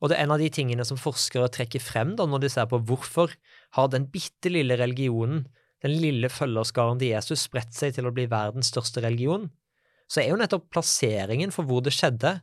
Og 0.00 0.10
det 0.10 0.16
er 0.16 0.24
en 0.24 0.34
av 0.34 0.40
de 0.40 0.48
tingene 0.52 0.84
som 0.88 1.00
forskere 1.00 1.50
trekker 1.52 1.82
frem 1.84 2.14
da, 2.16 2.26
når 2.28 2.44
de 2.44 2.52
ser 2.52 2.68
på 2.68 2.80
hvorfor 2.88 3.32
har 3.76 3.90
den 3.92 4.08
bitte 4.12 4.52
lille 4.52 4.76
religionen, 4.80 5.44
den 5.84 5.96
lille 6.00 6.28
følgerskaren 6.32 7.00
til 7.00 7.14
Jesus, 7.14 7.46
spredt 7.46 7.76
seg 7.76 7.94
til 7.96 8.08
å 8.08 8.12
bli 8.16 8.26
verdens 8.28 8.72
største 8.72 9.04
religion, 9.04 9.48
så 10.10 10.22
er 10.22 10.32
jo 10.32 10.40
nettopp 10.40 10.66
plasseringen 10.72 11.52
for 11.54 11.68
hvor 11.68 11.84
det 11.84 11.94
skjedde, 11.96 12.40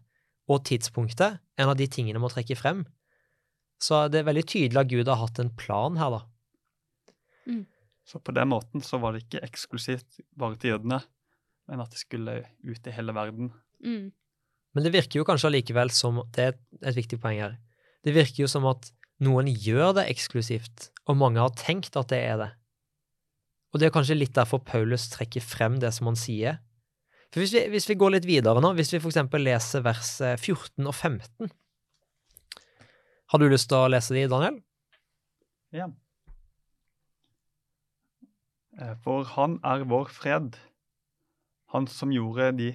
og 0.48 0.64
tidspunktet, 0.70 1.42
en 1.60 1.70
av 1.74 1.76
de 1.76 1.90
tingene 1.92 2.22
må 2.24 2.30
trekke 2.32 2.56
frem. 2.56 2.86
Så 3.81 4.07
det 4.12 4.22
er 4.22 4.29
veldig 4.29 4.46
tydelig 4.50 4.81
at 4.81 4.89
Gud 4.89 5.10
har 5.12 5.19
hatt 5.22 5.39
en 5.41 5.53
plan 5.57 5.98
her, 6.00 6.17
da. 6.17 6.22
Så 8.07 8.22
på 8.24 8.34
den 8.36 8.50
måten 8.50 8.84
så 8.84 9.00
var 9.03 9.13
det 9.13 9.25
ikke 9.25 9.43
eksklusivt 9.46 10.22
bare 10.39 10.57
til 10.60 10.75
jødene, 10.75 11.01
men 11.67 11.84
at 11.84 11.91
det 11.91 12.00
skulle 12.00 12.39
ut 12.63 12.88
i 12.88 12.96
hele 12.96 13.15
verden. 13.15 13.51
Mm. 13.84 14.13
Men 14.75 14.86
det 14.86 14.93
virker 14.93 15.19
jo 15.19 15.25
kanskje 15.27 15.50
allikevel 15.50 15.91
som 15.93 16.22
Det 16.34 16.46
er 16.46 16.55
et 16.81 16.96
viktig 16.96 17.19
poeng 17.19 17.41
her. 17.41 17.57
Det 18.05 18.13
virker 18.15 18.46
jo 18.46 18.51
som 18.51 18.67
at 18.69 18.89
noen 19.24 19.50
gjør 19.50 19.98
det 19.98 20.07
eksklusivt, 20.12 20.91
og 21.10 21.19
mange 21.19 21.41
har 21.41 21.53
tenkt 21.60 21.98
at 22.00 22.10
det 22.13 22.22
er 22.22 22.39
det. 22.39 22.51
Og 23.74 23.81
det 23.81 23.89
er 23.89 23.96
kanskje 23.96 24.17
litt 24.17 24.36
derfor 24.38 24.62
Paulus 24.63 25.10
trekker 25.12 25.43
frem 25.43 25.79
det 25.81 25.91
som 25.96 26.07
han 26.07 26.19
sier. 26.19 26.62
For 27.34 27.43
hvis 27.43 27.53
vi, 27.57 27.65
hvis 27.74 27.89
vi 27.89 27.98
går 28.00 28.15
litt 28.15 28.27
videre 28.29 28.62
nå, 28.63 28.72
hvis 28.77 28.93
vi 28.93 29.01
for 29.01 29.12
eksempel 29.12 29.43
leser 29.43 29.84
vers 29.84 30.13
eh, 30.24 30.38
14 30.39 30.88
og 30.88 30.96
15 30.96 31.51
Har 33.27 33.41
du 33.43 33.50
lyst 33.51 33.67
til 33.67 33.75
å 33.84 33.89
lese 33.91 34.15
de, 34.15 34.22
Daniel? 34.31 34.62
Ja. 35.75 35.89
Eh, 38.79 38.93
For 39.03 39.27
han 39.34 39.57
er 39.67 39.84
vår 39.84 40.13
fred, 40.15 40.55
han 41.74 41.89
som 41.91 42.13
gjorde 42.15 42.53
de, 42.55 42.69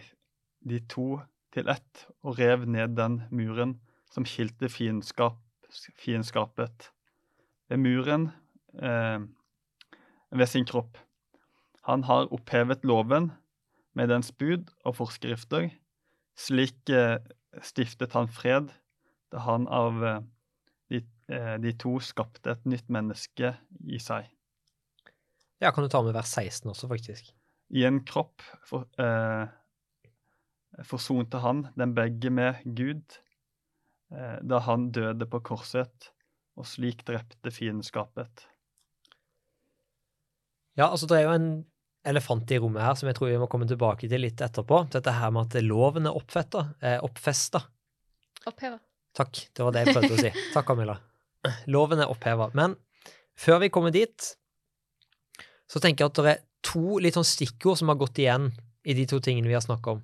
de 0.68 0.80
to 0.92 1.22
til 1.56 1.70
ett 1.72 2.02
og 2.20 2.36
rev 2.36 2.66
ned 2.68 2.98
den 2.98 3.22
muren 3.32 3.78
som 4.12 4.26
skilte 4.28 4.68
fiendskap, 4.68 5.40
fiendskapet. 5.96 6.90
Ved 7.72 7.80
muren 7.80 8.28
eh, 8.76 9.24
ved 10.32 10.52
sin 10.52 10.68
kropp. 10.68 11.00
Han 11.88 12.04
har 12.04 12.28
opphevet 12.28 12.84
loven 12.84 13.30
med 13.96 14.12
dens 14.12 14.28
bud 14.36 14.68
og 14.84 14.98
forskrifter. 15.00 15.70
Slik 16.36 16.92
eh, 16.92 17.24
stiftet 17.64 18.12
han 18.12 18.28
fred 18.28 18.68
da 19.32 19.40
han 19.48 19.64
av 19.72 20.04
eh, 20.04 20.22
de, 21.32 21.72
eh, 21.72 21.78
to 21.80 21.96
skapte 22.04 22.52
et 22.52 22.68
nytt 22.68 22.88
menneske 22.92 23.54
i 23.88 24.00
seg. 24.02 24.28
Ja, 25.62 25.70
kan 25.70 25.84
du 25.84 25.90
ta 25.90 26.02
med 26.02 26.16
vers 26.16 26.30
16 26.34 26.70
også, 26.72 26.88
faktisk? 26.90 27.32
I 27.72 27.84
en 27.88 28.02
kropp 28.04 28.42
for, 28.66 28.86
eh, 28.98 29.46
forsonte 30.84 31.40
han 31.40 31.68
dem 31.76 31.94
begge 31.94 32.30
med 32.30 32.62
Gud 32.64 33.18
eh, 34.12 34.38
da 34.42 34.58
han 34.66 34.90
døde 34.92 35.28
på 35.30 35.40
korset, 35.40 36.10
og 36.58 36.66
slik 36.68 37.04
drepte 37.08 37.52
fiendskapet. 37.54 38.48
Ja, 40.76 40.90
altså 40.90 41.06
det 41.06 41.20
er 41.20 41.28
jo 41.28 41.36
en 41.36 41.64
elefant 42.08 42.50
i 42.50 42.58
rommet 42.58 42.82
her 42.82 42.96
som 42.98 43.08
jeg 43.08 43.16
tror 43.16 43.30
vi 43.30 43.38
må 43.40 43.48
komme 43.48 43.68
tilbake 43.70 44.10
til 44.10 44.24
litt 44.24 44.42
etterpå. 44.42 44.82
Dette 44.92 45.14
her 45.14 45.30
med 45.30 45.46
at 45.46 45.64
loven 45.64 46.10
er 46.10 46.18
oppfetta, 46.18 46.66
eh, 46.82 46.98
oppfesta. 47.00 47.62
Oppheva. 48.50 48.80
Takk, 49.14 49.46
det 49.54 49.64
var 49.64 49.72
det 49.72 49.86
jeg 49.86 49.94
prøvde 49.94 50.16
å 50.16 50.22
si. 50.26 50.34
Takk, 50.56 50.66
Camilla. 50.66 50.98
Loven 51.66 52.02
er 52.02 52.10
oppheva. 52.12 52.50
Men 52.56 52.76
før 53.38 53.62
vi 53.64 53.70
kommer 53.72 53.94
dit, 53.94 54.32
så 55.70 55.80
tenker 55.80 56.04
jeg 56.04 56.12
at 56.12 56.20
det 56.20 56.32
er 56.34 56.42
to 56.62 56.98
litt 57.02 57.16
sånn 57.18 57.26
stikkord 57.26 57.80
som 57.80 57.90
har 57.90 57.98
gått 58.00 58.20
igjen 58.22 58.50
i 58.86 58.94
de 58.98 59.06
to 59.08 59.18
tingene 59.22 59.50
vi 59.50 59.56
har 59.56 59.64
snakka 59.64 59.96
om. 59.96 60.02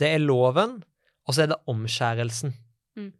Det 0.00 0.08
er 0.08 0.22
loven, 0.22 0.80
og 1.28 1.36
så 1.36 1.44
er 1.44 1.52
det 1.52 1.60
omskjærelsen. 1.70 2.54
Mm. 2.98 3.12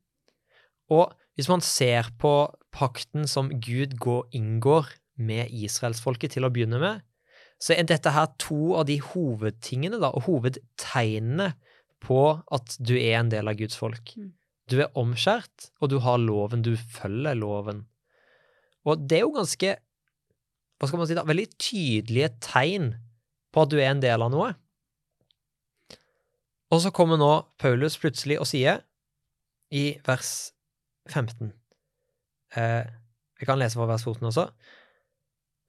Og 0.97 1.13
hvis 1.39 1.51
man 1.51 1.63
ser 1.65 2.11
på 2.21 2.33
pakten 2.75 3.29
som 3.31 3.51
Gud 3.63 3.97
går, 4.01 4.27
inngår 4.37 4.91
med 5.21 5.53
israelsfolket 5.53 6.37
til 6.37 6.47
å 6.47 6.53
begynne 6.53 6.81
med, 6.83 7.05
så 7.61 7.75
er 7.77 7.85
dette 7.89 8.13
her 8.15 8.31
to 8.41 8.75
av 8.81 8.87
de 8.89 8.97
hovedtingene, 9.05 10.01
da, 10.01 10.11
og 10.17 10.25
hovedtegnene 10.29 11.53
på 12.01 12.21
at 12.57 12.77
du 12.81 12.95
er 12.97 13.19
en 13.19 13.33
del 13.33 13.51
av 13.51 13.59
Guds 13.59 13.77
folk. 13.77 14.15
Mm. 14.17 14.33
Du 14.71 14.79
er 14.79 14.93
omskjært, 14.99 15.71
og 15.83 15.91
du 15.91 15.99
har 16.05 16.21
loven, 16.23 16.63
du 16.63 16.77
følger 16.79 17.35
loven. 17.39 17.85
Og 18.87 19.03
det 19.11 19.21
er 19.21 19.27
jo 19.27 19.35
ganske, 19.35 19.75
hva 20.79 20.89
skal 20.89 21.01
man 21.01 21.11
si 21.11 21.17
da, 21.19 21.27
veldig 21.29 21.49
tydelige 21.61 22.31
tegn 22.45 22.93
på 23.51 23.65
at 23.65 23.73
du 23.73 23.81
er 23.81 23.91
en 23.91 24.03
del 24.03 24.23
av 24.25 24.31
noe. 24.33 24.53
Og 26.71 26.83
så 26.85 26.93
kommer 26.95 27.19
nå 27.19 27.33
Paulus 27.59 27.99
plutselig 27.99 28.39
og 28.41 28.49
sier, 28.49 28.85
i 29.71 30.01
vers 30.03 30.51
15 31.07 31.53
eh, 32.59 32.87
Vi 33.39 33.47
kan 33.47 33.59
lese 33.61 33.79
fra 33.79 33.87
vers 33.87 34.03
14 34.03 34.27
også. 34.33 34.49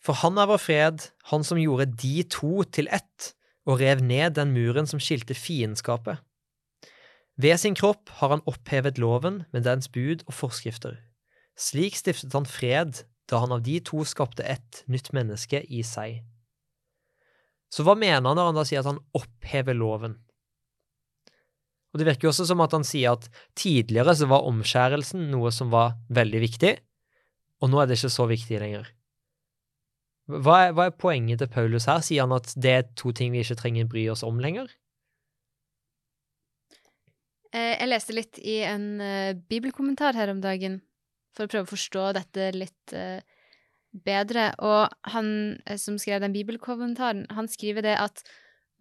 For 0.02 0.18
han 0.24 0.40
er 0.42 0.50
vår 0.50 0.62
fred, 0.62 1.04
han 1.30 1.46
som 1.46 1.62
gjorde 1.62 1.92
de 2.02 2.24
to 2.26 2.66
til 2.74 2.90
ett, 2.90 3.34
og 3.70 3.78
rev 3.82 4.02
ned 4.02 4.34
den 4.40 4.54
muren 4.56 4.90
som 4.90 5.02
skilte 5.02 5.38
fiendskapet. 5.38 6.18
Ved 7.42 7.58
sin 7.58 7.78
kropp 7.78 8.12
har 8.20 8.36
han 8.36 8.44
opphevet 8.50 9.00
loven 9.02 9.44
med 9.56 9.66
dens 9.66 9.88
bud 9.90 10.26
og 10.28 10.36
forskrifter. 10.36 11.00
Slik 11.58 11.96
stiftet 11.98 12.36
han 12.36 12.46
fred 12.46 13.04
da 13.32 13.40
han 13.42 13.54
av 13.56 13.64
de 13.66 13.80
to 13.88 14.04
skapte 14.06 14.44
ett 14.44 14.84
nytt 14.92 15.10
menneske 15.16 15.64
i 15.64 15.82
seg. 15.88 16.20
Så 17.72 17.86
hva 17.88 17.96
mener 17.96 18.28
han 18.28 18.36
når 18.36 18.52
han 18.52 18.60
da 18.60 18.66
sier 18.68 18.84
at 18.84 18.90
han 18.90 19.00
opphever 19.18 19.78
loven? 19.78 20.18
Og 21.92 22.00
Det 22.00 22.08
virker 22.08 22.28
jo 22.28 22.32
også 22.32 22.48
som 22.48 22.62
at 22.64 22.76
han 22.76 22.86
sier 22.88 23.16
at 23.16 23.28
tidligere 23.60 24.16
så 24.16 24.28
var 24.32 24.48
omskjærelsen 24.48 25.28
noe 25.32 25.52
som 25.56 25.72
var 25.74 25.98
veldig 26.12 26.42
viktig, 26.44 26.76
og 27.62 27.72
nå 27.72 27.82
er 27.82 27.90
det 27.90 27.98
ikke 28.00 28.12
så 28.12 28.28
viktig 28.30 28.60
lenger. 28.62 28.86
Hva 30.32 30.58
er, 30.68 30.76
hva 30.76 30.88
er 30.88 30.96
poenget 30.96 31.42
til 31.42 31.50
Paulus 31.52 31.88
her? 31.90 32.00
Sier 32.06 32.24
han 32.24 32.36
at 32.36 32.54
det 32.56 32.72
er 32.72 32.88
to 33.00 33.12
ting 33.16 33.34
vi 33.34 33.42
ikke 33.44 33.60
trenger 33.60 33.90
bry 33.92 34.06
oss 34.12 34.24
om 34.24 34.40
lenger? 34.40 34.72
Eh, 37.52 37.76
Jeg 37.80 37.90
leste 37.90 38.16
litt 38.16 38.40
i 38.40 38.62
en 38.64 39.02
eh, 39.04 39.36
bibelkommentar 39.36 40.16
her 40.16 40.32
om 40.32 40.40
dagen 40.44 40.80
for 41.36 41.46
å 41.46 41.52
prøve 41.52 41.68
å 41.68 41.74
forstå 41.74 42.06
dette 42.16 42.52
litt 42.56 42.96
eh, 42.96 43.20
bedre. 43.92 44.52
Og 44.64 45.12
han 45.12 45.60
som 45.80 46.00
skrev 46.00 46.24
den 46.24 46.36
bibelkommentaren, 46.36 47.26
han 47.36 47.52
skriver 47.52 47.84
det 47.86 47.98
at 48.00 48.24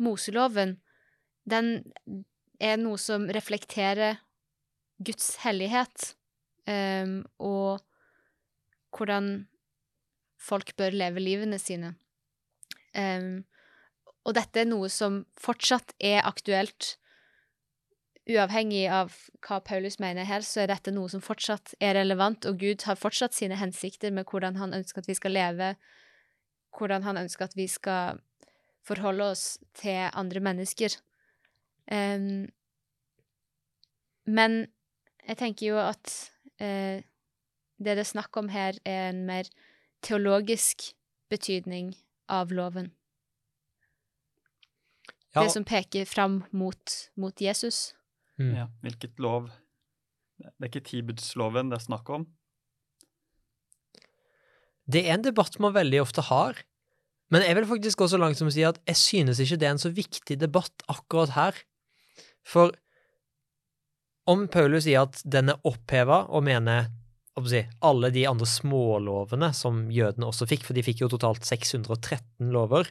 Moseloven, 0.00 0.78
den 1.50 1.92
er 2.62 2.78
noe 2.78 2.98
som 3.00 3.26
reflekterer 3.32 4.20
Guds 5.00 5.34
hellighet, 5.40 6.12
um, 6.68 7.22
og 7.40 7.80
hvordan 8.96 9.30
folk 10.40 10.74
bør 10.76 10.96
leve 10.96 11.22
livene 11.24 11.58
sine. 11.60 11.94
Um, 12.92 13.42
og 14.28 14.36
dette 14.36 14.62
er 14.62 14.68
noe 14.68 14.88
som 14.92 15.22
fortsatt 15.40 15.96
er 15.96 16.20
aktuelt 16.28 16.94
uavhengig 18.28 18.84
av 18.92 19.14
hva 19.46 19.60
Paulus 19.64 19.98
mener 20.02 20.28
her, 20.28 20.44
så 20.44 20.62
er 20.62 20.72
dette 20.72 20.92
noe 20.94 21.08
som 21.12 21.22
fortsatt 21.24 21.74
er 21.80 21.96
relevant, 21.98 22.46
og 22.46 22.60
Gud 22.60 22.84
har 22.86 22.98
fortsatt 23.00 23.36
sine 23.36 23.58
hensikter 23.60 24.12
med 24.14 24.28
hvordan 24.30 24.58
han 24.60 24.74
ønsker 24.76 25.02
at 25.02 25.08
vi 25.08 25.16
skal 25.18 25.34
leve, 25.34 25.74
hvordan 26.76 27.06
han 27.06 27.18
ønsker 27.24 27.48
at 27.48 27.56
vi 27.56 27.66
skal 27.70 28.20
forholde 28.86 29.30
oss 29.32 29.58
til 29.74 30.08
andre 30.12 30.40
mennesker. 30.40 30.94
Um, 31.90 32.48
men 34.26 34.66
jeg 35.26 35.40
tenker 35.40 35.72
jo 35.72 35.80
at 35.82 36.12
uh, 36.62 37.00
det 37.80 37.96
det 37.96 38.04
er 38.04 38.12
snakk 38.12 38.36
om 38.36 38.50
her, 38.52 38.76
er 38.84 39.10
en 39.10 39.24
mer 39.26 39.48
teologisk 40.04 40.92
betydning 41.30 41.94
av 42.28 42.52
loven. 42.52 42.92
Ja, 45.34 45.42
Det 45.42 45.52
som 45.54 45.64
peker 45.64 46.04
fram 46.04 46.44
mot, 46.50 47.10
mot 47.16 47.40
Jesus. 47.40 47.94
Mm. 48.40 48.52
Ja, 48.56 48.66
hvilket 48.84 49.20
lov 49.22 49.50
Det 50.40 50.50
er 50.56 50.70
ikke 50.70 50.86
tibudsloven 50.88 51.68
det 51.70 51.76
er 51.78 51.84
snakk 51.84 52.08
om. 52.14 52.26
Det 54.90 55.04
er 55.04 55.18
en 55.18 55.26
debatt 55.26 55.58
man 55.62 55.74
veldig 55.76 56.00
ofte 56.02 56.24
har, 56.26 56.56
men 57.30 57.44
jeg 57.46 57.54
vil 57.60 57.68
faktisk 57.68 58.00
gå 58.00 58.08
så 58.10 58.18
langt 58.18 58.40
som 58.40 58.48
å 58.50 58.54
si 58.54 58.64
at 58.66 58.80
jeg 58.88 58.98
synes 58.98 59.42
ikke 59.42 59.58
det 59.60 59.68
er 59.68 59.74
en 59.76 59.82
så 59.82 59.92
viktig 59.94 60.38
debatt 60.40 60.82
akkurat 60.90 61.34
her. 61.36 61.60
For 62.42 62.72
om 64.30 64.46
Paulus 64.50 64.86
sier 64.86 65.04
at 65.06 65.20
den 65.28 65.52
er 65.52 65.60
oppheva, 65.68 66.24
og 66.26 66.44
mener 66.48 66.88
si, 67.46 67.62
alle 67.86 68.10
de 68.14 68.26
andre 68.28 68.48
smålovene 68.48 69.52
som 69.56 69.86
jødene 69.94 70.28
også 70.28 70.48
fikk, 70.50 70.66
for 70.66 70.76
de 70.76 70.84
fikk 70.84 71.04
jo 71.04 71.10
totalt 71.12 71.46
613 71.46 72.50
lover, 72.52 72.90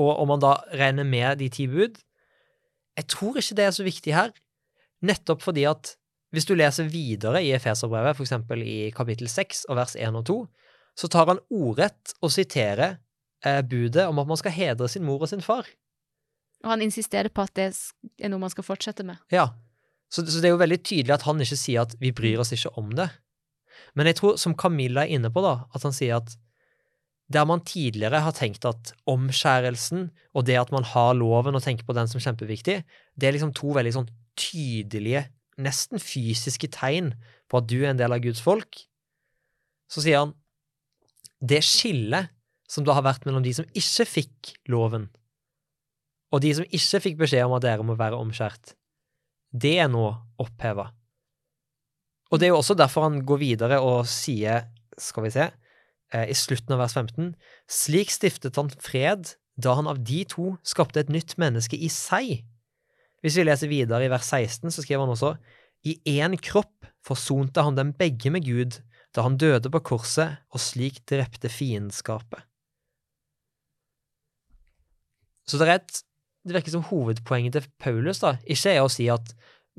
og 0.00 0.10
om 0.22 0.30
man 0.32 0.42
da 0.42 0.56
regner 0.74 1.06
med 1.06 1.42
de 1.42 1.50
ti 1.52 1.68
bud. 1.70 1.98
Jeg 2.98 3.10
tror 3.10 3.38
ikke 3.40 3.56
det 3.58 3.66
er 3.66 3.74
så 3.74 3.86
viktig 3.86 4.14
her, 4.14 4.34
nettopp 5.04 5.42
fordi 5.44 5.66
at 5.68 5.96
hvis 6.34 6.46
du 6.48 6.54
leser 6.58 6.90
videre 6.90 7.42
i 7.44 7.52
Efeserbrevet, 7.54 8.18
f.eks. 8.18 8.34
i 8.66 8.90
kapittel 8.94 9.30
6 9.30 9.66
og 9.70 9.78
vers 9.78 9.94
1 9.94 10.18
og 10.18 10.24
2, 10.26 10.36
så 10.98 11.10
tar 11.10 11.30
han 11.30 11.42
ordrett 11.54 12.14
og 12.22 12.32
siterer 12.34 12.96
eh, 13.46 13.60
budet 13.62 14.06
om 14.08 14.18
at 14.22 14.30
man 14.30 14.38
skal 14.40 14.54
hedre 14.54 14.88
sin 14.90 15.06
mor 15.06 15.22
og 15.22 15.30
sin 15.30 15.42
far. 15.42 15.68
Og 16.64 16.72
han 16.72 16.82
insisterer 16.82 17.30
på 17.30 17.44
at 17.44 17.54
det 17.58 17.68
er 18.18 18.32
noe 18.32 18.42
man 18.42 18.52
skal 18.52 18.66
fortsette 18.66 19.06
med. 19.06 19.20
Ja, 19.30 19.50
så, 20.10 20.24
så 20.26 20.40
det 20.40 20.48
er 20.48 20.54
jo 20.54 20.62
veldig 20.62 20.80
tydelig 20.82 21.14
at 21.14 21.26
han 21.26 21.42
ikke 21.42 21.58
sier 21.60 21.84
at 21.84 21.94
vi 22.00 22.14
bryr 22.14 22.42
oss 22.42 22.54
ikke 22.56 22.72
om 22.80 22.90
det. 22.96 23.10
Men 23.98 24.10
jeg 24.10 24.18
tror, 24.20 24.38
som 24.40 24.56
Camilla 24.58 25.04
er 25.04 25.18
inne 25.18 25.30
på, 25.34 25.42
da, 25.44 25.66
at 25.74 25.86
han 25.86 25.94
sier 25.94 26.18
at 26.18 26.34
der 27.32 27.46
man 27.48 27.62
tidligere 27.64 28.20
har 28.20 28.34
tenkt 28.36 28.66
at 28.68 28.92
omskjærelsen 29.08 30.10
og 30.36 30.44
det 30.48 30.58
at 30.60 30.72
man 30.74 30.84
har 30.84 31.14
loven 31.16 31.56
og 31.56 31.64
tenker 31.64 31.86
på 31.88 31.96
den 31.96 32.10
som 32.10 32.20
kjempeviktig, 32.20 32.82
det 33.16 33.28
er 33.28 33.36
liksom 33.36 33.54
to 33.56 33.72
veldig 33.76 33.94
sånn 33.96 34.10
tydelige, 34.38 35.24
nesten 35.56 36.02
fysiske 36.02 36.68
tegn 36.74 37.12
på 37.48 37.60
at 37.60 37.68
du 37.70 37.78
er 37.80 37.92
en 37.92 38.00
del 38.00 38.12
av 38.12 38.22
Guds 38.24 38.42
folk. 38.44 38.82
Så 39.88 40.04
sier 40.04 40.24
han 40.24 40.34
det 41.44 41.62
skillet 41.64 42.32
som 42.70 42.84
det 42.84 42.94
har 42.96 43.04
vært 43.06 43.26
mellom 43.28 43.44
de 43.44 43.52
som 43.56 43.68
ikke 43.76 44.06
fikk 44.08 44.54
loven, 44.72 45.08
og 46.34 46.42
de 46.42 46.50
som 46.56 46.66
ikke 46.66 47.02
fikk 47.04 47.18
beskjed 47.20 47.46
om 47.46 47.54
at 47.56 47.64
dere 47.64 47.86
må 47.86 47.96
være 47.98 48.18
omskjært, 48.18 48.74
det 49.54 49.76
er 49.84 49.90
nå 49.92 50.06
oppheva. 50.42 50.88
Og 52.32 52.40
det 52.40 52.48
er 52.48 52.54
jo 52.54 52.58
også 52.58 52.74
derfor 52.74 53.06
han 53.06 53.20
går 53.26 53.38
videre 53.38 53.78
og 53.84 54.08
sier, 54.10 54.66
skal 54.98 55.28
vi 55.28 55.34
se, 55.36 55.46
i 56.12 56.34
slutten 56.36 56.76
av 56.76 56.82
vers 56.84 56.94
15, 56.94 57.32
slik 57.70 58.12
stiftet 58.12 58.58
han 58.60 58.70
fred 58.82 59.34
da 59.56 59.76
han 59.78 59.88
av 59.90 60.02
de 60.04 60.22
to 60.28 60.54
skapte 60.66 61.00
et 61.00 61.12
nytt 61.12 61.36
menneske 61.40 61.78
i 61.78 61.90
seg. 61.92 62.42
Hvis 63.24 63.38
vi 63.38 63.46
leser 63.46 63.70
videre 63.70 64.04
i 64.04 64.10
vers 64.12 64.26
16, 64.28 64.68
så 64.74 64.82
skriver 64.84 65.06
han 65.06 65.14
også, 65.14 65.34
i 65.84 65.96
én 66.18 66.36
kropp 66.40 66.88
forsonte 67.04 67.62
han 67.64 67.76
dem 67.78 67.92
begge 67.96 68.32
med 68.32 68.46
Gud 68.46 68.80
da 69.14 69.24
han 69.26 69.38
døde 69.38 69.70
på 69.70 69.82
korset 69.84 70.40
og 70.50 70.62
slik 70.62 71.02
drepte 71.08 71.50
fiendskapet. 71.52 72.42
Så 75.44 75.60
det 75.60 75.68
er 75.68 75.78
et 75.78 76.02
Det 76.44 76.52
virker 76.52 76.74
som 76.74 76.82
hovedpoenget 76.84 77.54
til 77.56 77.66
Paulus 77.80 78.18
da, 78.20 78.34
ikke 78.44 78.74
er 78.74 78.82
å 78.84 78.90
si 78.92 79.06
at 79.08 79.30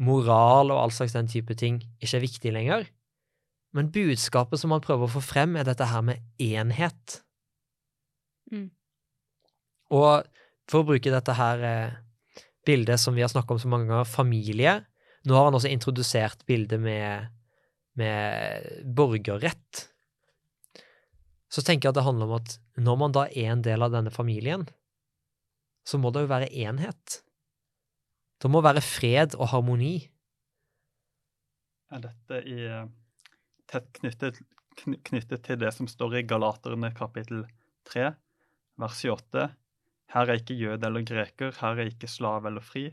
moral 0.01 0.71
og 0.73 0.79
all 0.81 0.93
slags 0.95 1.13
den 1.13 1.27
type 1.29 1.53
ting 1.53 1.75
ikke 2.01 2.17
er 2.17 2.23
viktig 2.23 2.53
lenger, 2.55 2.87
men 3.75 3.91
budskapet 3.91 4.61
som 4.61 4.71
han 4.71 4.83
prøver 4.83 5.07
å 5.07 5.13
få 5.17 5.21
frem, 5.23 5.57
er 5.59 5.67
dette 5.67 5.87
her 5.91 6.03
med 6.07 6.23
enhet. 6.41 7.19
Mm. 8.53 8.69
Og 9.95 10.25
for 10.71 10.81
å 10.81 10.87
bruke 10.87 11.11
dette 11.13 11.35
her 11.35 11.63
eh, 11.67 11.97
bildet 12.65 13.01
som 13.01 13.17
vi 13.17 13.23
har 13.25 13.31
snakket 13.31 13.57
om 13.57 13.63
så 13.65 13.71
mange 13.71 13.89
ganger, 13.91 14.09
familie 14.09 14.81
Nå 15.25 15.33
har 15.33 15.47
han 15.47 15.55
også 15.57 15.71
introdusert 15.73 16.43
bildet 16.45 16.77
med 16.77 17.31
med 17.95 18.81
borgerrett, 18.95 19.85
så 21.47 21.63
tenker 21.63 21.87
jeg 21.87 21.93
at 21.93 21.99
det 21.99 22.07
handler 22.07 22.27
om 22.27 22.41
at 22.41 22.57
når 22.83 22.97
man 22.99 23.13
da 23.15 23.23
er 23.29 23.53
en 23.53 23.63
del 23.63 23.85
av 23.85 23.93
denne 23.93 24.11
familien, 24.11 24.65
så 25.87 25.99
må 26.01 26.11
det 26.11 26.25
jo 26.25 26.31
være 26.31 26.51
enhet. 26.65 27.21
Det 28.41 28.51
må 28.51 28.59
være 28.65 28.83
fred 28.83 29.37
og 29.39 29.47
harmoni. 29.53 30.09
Er 31.93 32.03
dette 32.03 32.41
i, 32.43 32.57
eh, 32.67 32.83
tett 33.71 33.87
knyttet, 33.99 34.39
knyttet 34.79 35.43
til 35.45 35.59
det 35.61 35.71
som 35.75 35.89
står 35.89 36.19
i 36.19 36.25
Galaterne 36.27 36.91
kapittel 36.95 37.45
3, 37.89 38.11
vers 38.81 39.03
28? 39.05 39.47
Her 40.15 40.31
er 40.31 40.39
ikke 40.39 40.57
jøde 40.57 40.87
eller 40.87 41.05
greker, 41.05 41.55
her 41.59 41.81
er 41.81 41.91
ikke 41.91 42.09
slave 42.11 42.49
eller 42.51 42.63
fri. 42.63 42.85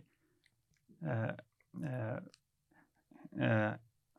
Eh, 1.02 1.32
eh, 1.84 2.18
eh, 3.38 3.72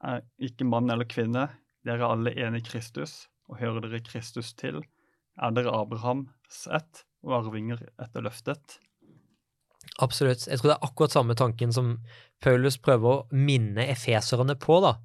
er 0.03 0.23
ikke 0.43 0.67
mann 0.67 0.91
eller 0.93 1.07
kvinne. 1.09 1.47
Dere 1.83 2.03
er 2.03 2.15
alle 2.15 2.35
enige 2.35 2.63
i 2.63 2.69
Kristus, 2.69 3.27
og 3.49 3.59
hører 3.59 3.83
dere 3.83 4.03
Kristus 4.05 4.53
til, 4.59 4.83
er 5.41 5.55
dere 5.55 5.73
Abrahams 5.75 6.67
ett 6.71 7.03
og 7.23 7.37
arvinger 7.39 7.81
etter 8.01 8.23
løftet. 8.23 8.77
Absolutt. 10.03 10.47
Jeg 10.47 10.59
tror 10.59 10.71
det 10.71 10.75
er 10.77 10.87
akkurat 10.87 11.15
samme 11.15 11.35
tanken 11.35 11.73
som 11.75 11.97
Paulus 12.43 12.77
prøver 12.81 13.09
å 13.09 13.25
minne 13.35 13.85
efeserne 13.91 14.55
på, 14.59 14.79
da. 14.83 14.95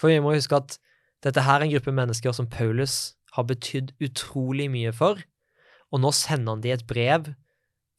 For 0.00 0.10
vi 0.10 0.18
må 0.22 0.34
huske 0.34 0.58
at 0.58 0.78
dette 1.24 1.44
her 1.44 1.60
er 1.60 1.66
en 1.66 1.72
gruppe 1.72 1.94
mennesker 1.94 2.34
som 2.36 2.48
Paulus 2.50 3.14
har 3.34 3.46
betydd 3.48 3.94
utrolig 4.04 4.68
mye 4.70 4.92
for, 4.94 5.20
og 5.92 6.02
nå 6.02 6.10
sender 6.14 6.54
han 6.54 6.64
de 6.64 6.74
et 6.74 6.86
brev 6.86 7.32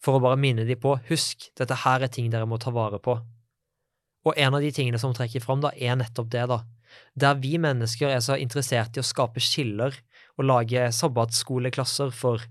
for 0.03 0.17
å 0.17 0.23
bare 0.23 0.39
minne 0.39 0.67
de 0.67 0.77
på 0.77 0.93
husk, 1.09 1.49
dette 1.57 1.81
her 1.85 2.05
er 2.05 2.11
ting 2.11 2.29
dere 2.31 2.47
må 2.49 2.59
ta 2.61 2.73
vare 2.75 2.99
på. 3.01 3.17
Og 4.25 4.37
en 4.41 4.57
av 4.57 4.63
de 4.63 4.71
tingene 4.73 4.99
som 5.01 5.13
trekker 5.15 5.43
fram, 5.43 5.61
da, 5.63 5.71
er 5.73 5.97
nettopp 5.97 6.29
det, 6.33 6.45
da. 6.49 6.61
Der 7.17 7.37
vi 7.41 7.55
mennesker 7.61 8.11
er 8.13 8.21
så 8.23 8.37
interessert 8.39 8.95
i 8.95 9.01
å 9.01 9.05
skape 9.05 9.41
skiller 9.43 9.95
og 10.37 10.47
lage 10.47 10.85
sabbatskoleklasser 10.95 12.13
for 12.15 12.43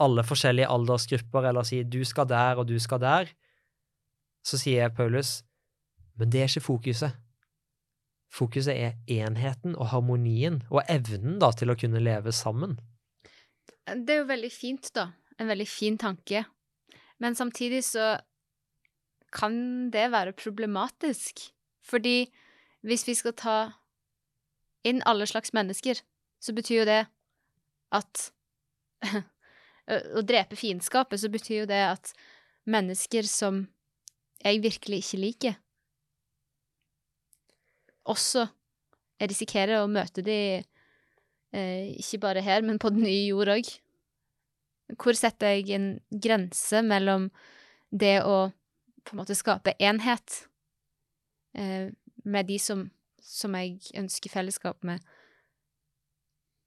alle 0.00 0.24
forskjellige 0.26 0.68
aldersgrupper, 0.72 1.50
eller 1.50 1.66
si 1.66 1.82
du 1.84 2.02
skal 2.08 2.28
der 2.28 2.60
og 2.60 2.68
du 2.68 2.76
skal 2.82 3.00
der, 3.02 3.30
så 4.46 4.58
sier 4.60 4.92
Paulus, 4.94 5.40
men 6.16 6.30
det 6.32 6.42
er 6.42 6.50
ikke 6.50 6.68
fokuset. 6.68 7.16
Fokuset 8.36 8.76
er 8.76 8.96
enheten 9.08 9.76
og 9.76 9.90
harmonien 9.94 10.60
og 10.68 10.82
evnen 10.92 11.38
da 11.40 11.52
til 11.56 11.72
å 11.72 11.78
kunne 11.78 12.02
leve 12.02 12.34
sammen. 12.36 12.76
Det 13.86 14.12
er 14.12 14.20
jo 14.20 14.28
veldig 14.28 14.50
fint, 14.52 14.90
da. 14.96 15.10
En 15.40 15.48
veldig 15.48 15.68
fin 15.68 15.96
tanke. 16.00 16.44
Men 17.22 17.36
samtidig 17.38 17.84
så 17.86 18.16
kan 19.32 19.88
det 19.94 20.10
være 20.12 20.36
problematisk. 20.36 21.46
Fordi 21.86 22.26
hvis 22.86 23.06
vi 23.08 23.14
skal 23.14 23.36
ta 23.38 23.56
inn 24.86 25.02
alle 25.06 25.26
slags 25.26 25.54
mennesker, 25.56 26.00
så 26.42 26.54
betyr 26.54 26.82
jo 26.82 26.90
det 26.90 27.02
at 27.94 28.28
Å 29.86 30.18
drepe 30.26 30.56
fiendskapet, 30.58 31.20
så 31.22 31.28
betyr 31.30 31.60
jo 31.60 31.66
det 31.70 31.78
at 31.78 32.08
mennesker 32.66 33.22
som 33.30 33.60
jeg 34.42 34.58
virkelig 34.64 34.98
ikke 35.04 35.20
liker, 35.22 35.52
også 38.06 38.46
risikerer 39.22 39.80
å 39.80 39.90
møte 39.90 40.24
de 40.24 40.38
eh, 40.60 41.92
ikke 41.96 42.22
bare 42.22 42.44
her, 42.44 42.64
men 42.66 42.80
på 42.82 42.92
den 42.94 43.06
nye 43.06 43.26
jord 43.28 43.52
òg. 43.56 43.70
Hvor 44.96 45.18
setter 45.18 45.56
jeg 45.56 45.72
en 45.74 45.88
grense 46.10 46.82
mellom 46.86 47.30
det 47.90 48.20
å 48.22 48.48
på 49.06 49.14
en 49.14 49.20
måte 49.20 49.36
skape 49.38 49.76
enhet 49.78 50.40
eh, 51.54 51.92
med 52.26 52.48
de 52.50 52.58
som, 52.62 52.88
som 53.22 53.54
jeg 53.58 53.78
ønsker 53.98 54.32
fellesskap 54.32 54.82
med, 54.86 55.02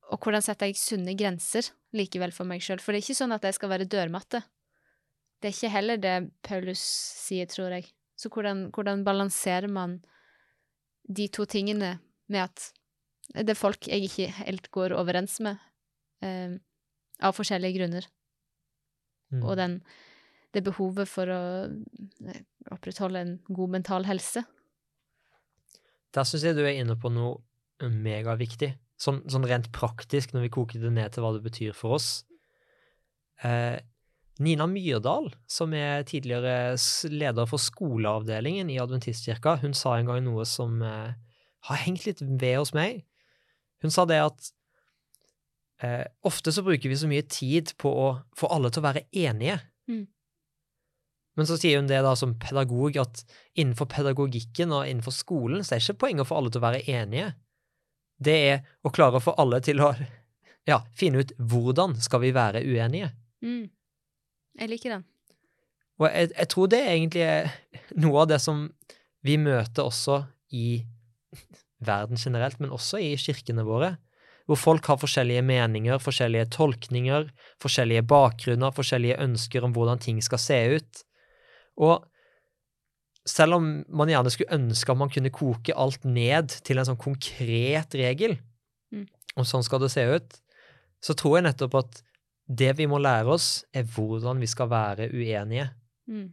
og 0.10 0.23
hvordan 0.23 0.41
setter 0.41 0.69
jeg 0.69 0.80
sunne 0.80 1.13
grenser 1.17 1.69
likevel 1.93 2.32
for 2.34 2.49
meg 2.49 2.63
sjøl? 2.65 2.82
For 2.82 2.93
det 2.93 3.02
er 3.02 3.06
ikke 3.06 3.19
sånn 3.21 3.36
at 3.36 3.45
jeg 3.45 3.58
skal 3.60 3.71
være 3.73 3.89
dørmatte. 3.89 4.41
Det 5.39 5.49
er 5.49 5.56
ikke 5.56 5.73
heller 5.75 5.99
det 6.02 6.15
Paulus 6.45 6.82
sier, 6.82 7.45
tror 7.49 7.75
jeg. 7.78 7.91
Så 8.19 8.32
hvordan, 8.34 8.67
hvordan 8.75 9.06
balanserer 9.06 9.69
man 9.71 9.99
de 11.10 11.28
to 11.34 11.45
tingene 11.50 11.98
med 12.30 12.43
at 12.45 12.69
det 13.34 13.54
er 13.54 13.58
folk 13.58 13.88
jeg 13.89 14.08
ikke 14.08 14.28
helt 14.39 14.69
går 14.74 14.93
overens 14.98 15.39
med, 15.45 15.58
eh, 16.26 16.56
av 17.22 17.36
forskjellige 17.38 17.78
grunner, 17.80 18.08
Mm. 19.32 19.43
og 19.43 19.58
den, 19.58 19.74
det 20.56 20.63
behovet 20.65 21.06
for 21.08 21.30
å 21.30 21.41
eh, 21.69 22.39
opprettholde 22.74 23.19
en 23.22 23.36
god 23.45 23.69
mental 23.69 24.08
helse. 24.08 24.41
Der 26.13 26.26
syns 26.26 26.41
jeg 26.48 26.56
du 26.58 26.63
er 26.65 26.74
inne 26.82 26.95
på 26.98 27.12
noe 27.13 27.38
megaviktig. 27.80 28.72
Sånn, 28.98 29.22
sånn 29.30 29.45
rent 29.45 29.69
praktisk, 29.72 30.34
når 30.34 30.48
vi 30.48 30.50
koker 30.50 30.82
det 30.82 30.91
ned 30.91 31.13
til 31.13 31.22
hva 31.24 31.36
det 31.36 31.43
betyr 31.45 31.76
for 31.78 32.00
oss. 32.00 32.24
Eh, 33.43 33.78
Nina 34.39 34.67
Myrdal, 34.71 35.34
som 35.52 35.73
er 35.75 36.06
tidligere 36.08 36.78
leder 37.12 37.47
for 37.49 37.60
skoleavdelingen 37.60 38.69
i 38.71 38.78
Adventistkirka, 38.80 39.58
hun 39.60 39.75
sa 39.75 39.97
en 39.97 40.08
gang 40.08 40.21
noe 40.23 40.45
som 40.47 40.80
eh, 40.86 41.17
har 41.67 41.82
hengt 41.84 42.06
litt 42.08 42.21
ved 42.23 42.56
hos 42.62 42.71
meg. 42.75 43.04
Hun 43.84 43.91
sa 43.91 44.06
det 44.08 44.21
at 44.23 44.52
eh, 45.84 46.06
ofte 46.28 46.54
så 46.56 46.63
bruker 46.63 46.91
vi 46.91 46.99
så 46.99 47.10
mye 47.12 47.25
tid 47.28 47.73
på 47.80 47.91
å 47.91 48.08
få 48.39 48.47
alle 48.56 48.71
til 48.71 48.84
å 48.84 48.88
være 48.88 49.04
enige. 49.12 49.58
Mm. 49.91 50.06
Men 51.39 51.47
så 51.47 51.56
sier 51.60 51.80
hun 51.80 51.89
det 51.91 51.99
da 52.04 52.15
som 52.19 52.38
pedagog 52.39 52.97
at 52.99 53.21
innenfor 53.60 53.88
pedagogikken 53.91 54.71
og 54.75 54.88
innenfor 54.88 55.15
skolen 55.15 55.63
så 55.63 55.75
er 55.75 55.82
det 55.82 55.88
ikke 55.88 56.04
poenget 56.06 56.28
få 56.28 56.39
alle 56.39 56.52
til 56.52 56.62
å 56.63 56.67
være 56.67 56.82
enige. 56.95 57.34
Det 58.19 58.38
er 58.54 58.63
å 58.84 58.91
klare 58.91 59.19
å 59.19 59.23
få 59.23 59.36
alle 59.39 59.62
til 59.63 59.80
å 59.84 59.93
ja, 60.67 60.82
finne 60.95 61.23
ut 61.23 61.32
hvordan 61.39 61.95
skal 62.04 62.23
vi 62.23 62.34
være 62.36 62.63
uenige. 62.67 63.13
Mm. 63.43 63.69
Jeg 64.60 64.72
liker 64.72 64.98
den. 64.98 65.08
Og 66.00 66.08
jeg, 66.08 66.32
jeg 66.36 66.50
tror 66.52 66.69
det 66.72 66.80
er 66.84 66.93
egentlig 66.93 67.24
er 67.26 67.50
noe 68.00 68.24
av 68.24 68.30
det 68.32 68.39
som 68.43 68.67
vi 69.26 69.36
møter 69.39 69.88
også 69.88 70.22
i 70.56 70.84
verden 71.84 72.19
generelt, 72.19 72.60
men 72.60 72.74
også 72.76 73.00
i 73.04 73.13
kirkene 73.19 73.65
våre, 73.67 73.93
hvor 74.50 74.60
folk 74.60 74.88
har 74.89 75.00
forskjellige 75.00 75.43
meninger, 75.45 76.00
forskjellige 76.02 76.50
tolkninger, 76.56 77.28
forskjellige 77.62 78.06
bakgrunner, 78.10 78.74
forskjellige 78.76 79.19
ønsker 79.22 79.65
om 79.65 79.76
hvordan 79.76 80.02
ting 80.02 80.22
skal 80.26 80.41
se 80.41 80.60
ut. 80.80 81.04
Og 81.80 82.08
selv 83.30 83.60
om 83.60 83.67
man 83.93 84.10
gjerne 84.10 84.32
skulle 84.34 84.56
ønske 84.58 84.91
at 84.91 85.00
man 85.00 85.12
kunne 85.13 85.32
koke 85.36 85.76
alt 85.78 86.08
ned 86.08 86.56
til 86.65 86.82
en 86.82 86.89
sånn 86.91 87.02
konkret 87.02 87.95
regel, 88.00 88.39
Mm. 88.89 89.06
og 89.38 89.45
sånn 89.45 89.62
skal 89.62 89.84
det 89.84 89.91
se 89.93 90.02
ut, 90.02 90.38
så 91.06 91.13
tror 91.13 91.38
jeg 91.38 91.45
nettopp 91.45 91.76
at 91.78 92.00
det 92.50 92.74
vi 92.80 92.88
må 92.90 92.98
lære 92.98 93.30
oss, 93.30 93.64
er 93.74 93.86
hvordan 93.86 94.42
vi 94.42 94.50
skal 94.50 94.72
være 94.72 95.10
uenige. 95.14 95.70
Mm. 96.10 96.28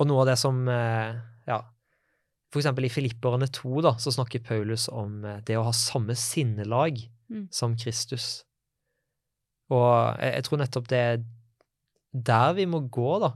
Og 0.00 0.08
noe 0.08 0.24
av 0.24 0.32
det 0.32 0.38
som 0.40 0.64
eh, 0.72 1.20
Ja, 1.46 1.58
for 2.52 2.60
eksempel 2.60 2.86
i 2.86 2.92
Filipperne 2.92 3.48
2, 3.52 3.80
da, 3.84 3.96
så 4.00 4.12
snakker 4.14 4.44
Paulus 4.46 4.86
om 4.88 5.24
eh, 5.28 5.42
det 5.44 5.58
å 5.60 5.66
ha 5.66 5.74
samme 5.76 6.16
sinnelag 6.18 7.02
Mm. 7.32 7.46
som 7.50 7.76
Kristus. 7.78 8.44
Og 9.72 9.88
jeg, 10.20 10.34
jeg 10.36 10.46
tror 10.46 10.60
nettopp 10.60 10.88
det 10.90 11.00
er 11.00 11.22
der 12.12 12.56
vi 12.58 12.66
må 12.68 12.82
gå, 12.92 13.12
da. 13.22 13.32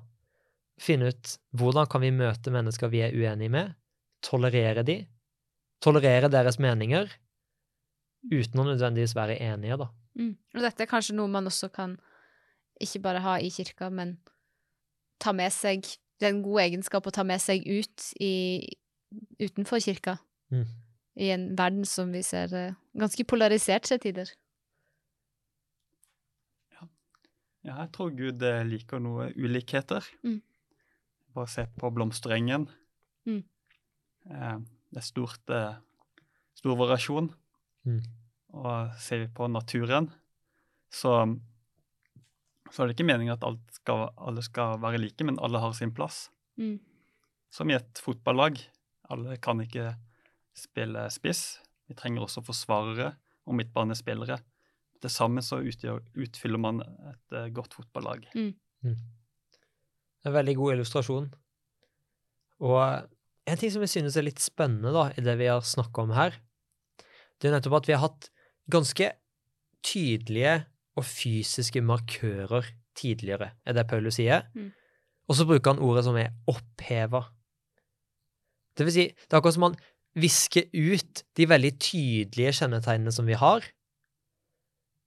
Finne 0.81 1.09
ut 1.13 1.37
hvordan 1.57 1.89
kan 1.89 2.03
vi 2.05 2.13
møte 2.13 2.53
mennesker 2.53 2.93
vi 2.93 3.01
er 3.07 3.15
uenige 3.17 3.53
med, 3.53 3.77
tolerere 4.25 4.85
de, 4.85 4.99
tolerere 5.81 6.29
deres 6.33 6.61
meninger, 6.61 7.09
uten 8.29 8.61
å 8.61 8.67
nødvendigvis 8.69 9.17
være 9.17 9.39
enige, 9.47 9.79
da. 9.81 9.89
Mm. 10.17 10.33
Og 10.57 10.65
dette 10.65 10.85
er 10.85 10.91
kanskje 10.91 11.17
noe 11.17 11.31
man 11.31 11.49
også 11.49 11.69
kan 11.73 11.99
ikke 12.81 13.03
bare 13.05 13.23
ha 13.25 13.37
i 13.41 13.51
kirka, 13.53 13.91
men 13.93 14.17
ta 15.23 15.33
med 15.37 15.53
seg 15.53 15.87
Det 16.17 16.25
er 16.25 16.33
en 16.33 16.45
god 16.45 16.63
egenskap 16.63 17.05
å 17.05 17.13
ta 17.13 17.27
med 17.29 17.43
seg 17.45 17.67
ut 17.69 18.05
i, 18.25 18.65
utenfor 19.37 19.83
kirka. 19.85 20.15
Mm. 20.49 20.63
I 21.21 21.27
en 21.35 21.45
verden 21.59 21.85
som 21.85 22.09
vi 22.09 22.23
ser 22.25 22.55
eh, 22.57 22.79
ganske 22.97 23.25
polarisert 23.29 23.85
til 23.85 24.01
tider. 24.01 24.31
Ja, 27.67 27.83
jeg 27.83 27.91
tror 27.93 28.15
Gud 28.17 28.45
eh, 28.49 28.63
liker 28.65 29.03
noe 29.03 29.29
ulikheter. 29.37 30.09
Mm. 30.25 30.39
Bare 31.37 31.53
se 31.53 31.67
på 31.77 31.91
blomsterengen. 31.93 32.69
Mm. 33.29 33.43
Eh, 34.31 34.59
det 34.95 35.03
er 35.03 35.07
stort, 35.07 35.53
eh, 35.53 35.77
stor 36.57 36.79
variasjon. 36.81 37.29
Mm. 37.85 38.01
Og 38.57 38.97
ser 39.03 39.25
vi 39.25 39.29
på 39.37 39.49
naturen, 39.53 40.09
så, 40.93 41.13
så 42.71 42.83
er 42.83 42.89
det 42.89 42.97
ikke 42.97 43.09
meningen 43.09 43.35
at 43.35 43.45
alt 43.45 43.77
skal, 43.77 44.09
alle 44.17 44.45
skal 44.45 44.81
være 44.83 45.01
like, 45.03 45.27
men 45.29 45.41
alle 45.45 45.61
har 45.61 45.77
sin 45.77 45.93
plass. 45.97 46.27
Mm. 46.57 46.79
Som 47.53 47.71
i 47.71 47.77
et 47.77 48.03
fotballag. 48.03 48.59
Alle 49.13 49.37
kan 49.43 49.61
ikke 49.63 49.93
spille 50.57 51.05
spiss. 51.15 51.59
Vi 51.87 51.97
trenger 51.99 52.25
også 52.25 52.43
forsvarere 52.47 53.13
og 53.47 53.59
midtbanespillere. 53.59 54.41
Til 55.03 55.13
sammen 55.13 55.45
så 55.45 55.61
utgjør, 55.61 56.01
utfyller 56.17 56.61
man 56.61 56.81
et 56.83 57.37
eh, 57.37 57.51
godt 57.55 57.77
fotballag. 57.77 58.25
En 60.27 60.35
veldig 60.35 60.57
god 60.59 60.79
illustrasjon. 60.79 61.29
Og 62.65 62.81
en 63.47 63.61
ting 63.61 63.71
som 63.71 63.85
jeg 63.85 63.93
synes 63.93 64.17
er 64.17 64.27
litt 64.27 64.43
spennende 64.43 64.91
da, 64.95 65.11
i 65.15 65.23
det 65.23 65.37
vi 65.39 65.51
har 65.51 65.63
snakka 65.63 66.07
om 66.07 66.15
her, 66.17 66.35
det 67.37 67.51
er 67.51 67.59
nettopp 67.59 67.83
at 67.83 67.91
vi 67.91 67.95
har 67.95 68.03
hatt 68.09 68.31
ganske 68.73 69.13
tydelige 69.87 70.57
og 70.97 71.05
fysiske 71.07 71.83
markører 71.85 72.69
tidligere, 72.97 73.53
er 73.67 73.77
det 73.77 73.87
Paulus 73.91 74.19
sier. 74.19 74.47
Mm. 74.55 74.73
Og 75.29 75.37
så 75.37 75.47
bruker 75.47 75.75
han 75.75 75.83
ordet 75.83 76.07
som 76.07 76.17
er 76.19 76.33
oppheva. 76.51 77.27
Det 78.77 78.87
vil 78.87 78.95
si, 78.95 79.07
det 79.13 79.33
er 79.33 79.41
akkurat 79.41 79.57
som 79.57 79.69
han 79.69 79.79
visker 80.17 80.69
ut 80.73 81.25
de 81.37 81.49
veldig 81.49 81.73
tydelige 81.83 82.55
kjennetegnene 82.61 83.13
som 83.13 83.29
vi 83.29 83.37
har, 83.37 83.65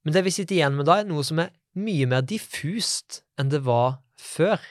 men 0.05 0.15
det 0.15 0.23
vi 0.25 0.33
sitter 0.33 0.57
igjen 0.57 0.77
med 0.77 0.87
da, 0.87 1.01
er 1.01 1.09
noe 1.09 1.25
som 1.27 1.41
er 1.43 1.51
mye 1.79 2.07
mer 2.09 2.23
diffust 2.25 3.21
enn 3.39 3.51
det 3.51 3.61
var 3.65 3.99
før. 4.19 4.61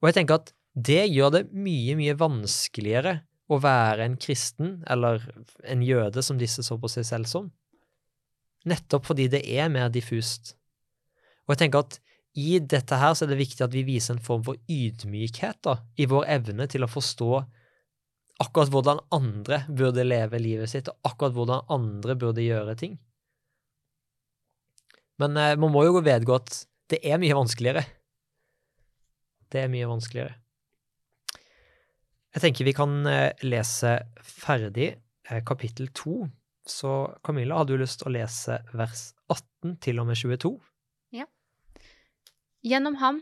Og 0.00 0.08
jeg 0.08 0.18
tenker 0.18 0.40
at 0.40 0.52
det 0.72 1.02
gjør 1.12 1.34
det 1.34 1.42
mye, 1.52 1.96
mye 1.98 2.14
vanskeligere 2.18 3.18
å 3.50 3.58
være 3.60 4.06
en 4.06 4.16
kristen, 4.20 4.76
eller 4.90 5.24
en 5.68 5.82
jøde, 5.84 6.22
som 6.22 6.38
disse 6.40 6.62
så 6.64 6.78
på 6.80 6.90
seg 6.90 7.06
selv 7.08 7.30
som. 7.30 7.50
Nettopp 8.68 9.08
fordi 9.08 9.26
det 9.32 9.42
er 9.50 9.72
mer 9.72 9.90
diffust. 9.92 10.54
Og 11.46 11.54
jeg 11.54 11.64
tenker 11.64 11.82
at 11.82 11.98
i 12.38 12.56
dette 12.64 12.96
her 12.96 13.12
så 13.14 13.26
er 13.26 13.34
det 13.34 13.42
viktig 13.42 13.64
at 13.66 13.74
vi 13.74 13.82
viser 13.84 14.16
en 14.16 14.24
form 14.24 14.44
for 14.46 14.60
ydmykhet 14.70 15.58
da, 15.66 15.76
i 16.00 16.06
vår 16.08 16.28
evne 16.38 16.68
til 16.70 16.86
å 16.86 16.90
forstå 16.90 17.32
akkurat 18.42 18.72
hvordan 18.72 19.02
andre 19.14 19.62
burde 19.68 20.04
leve 20.06 20.40
livet 20.40 20.70
sitt, 20.72 20.88
og 20.88 21.12
akkurat 21.12 21.34
hvordan 21.36 21.66
andre 21.72 22.16
burde 22.18 22.44
gjøre 22.44 22.76
ting. 22.78 22.96
Men 25.20 25.36
eh, 25.36 25.58
man 25.60 25.74
må 25.74 25.84
jo 25.86 26.00
vedgå 26.02 26.38
at 26.38 26.62
det 26.90 27.02
er 27.06 27.20
mye 27.22 27.36
vanskeligere. 27.36 27.84
Det 29.52 29.62
er 29.62 29.70
mye 29.72 29.90
vanskeligere. 29.90 30.41
Jeg 32.32 32.44
tenker 32.46 32.64
vi 32.64 32.72
kan 32.76 32.94
eh, 33.08 33.32
lese 33.44 33.98
ferdig 34.24 34.94
eh, 35.28 35.42
kapittel 35.44 35.90
to. 35.92 36.28
Så 36.68 37.18
Camilla, 37.26 37.58
har 37.58 37.66
du 37.68 37.74
lyst 37.76 38.00
til 38.00 38.08
å 38.08 38.14
lese 38.14 38.60
vers 38.72 39.10
18 39.28 39.76
til 39.82 40.00
og 40.00 40.08
med 40.08 40.16
22? 40.20 40.52
Ja. 41.12 41.26
Gjennom 42.62 42.96
ham 43.02 43.20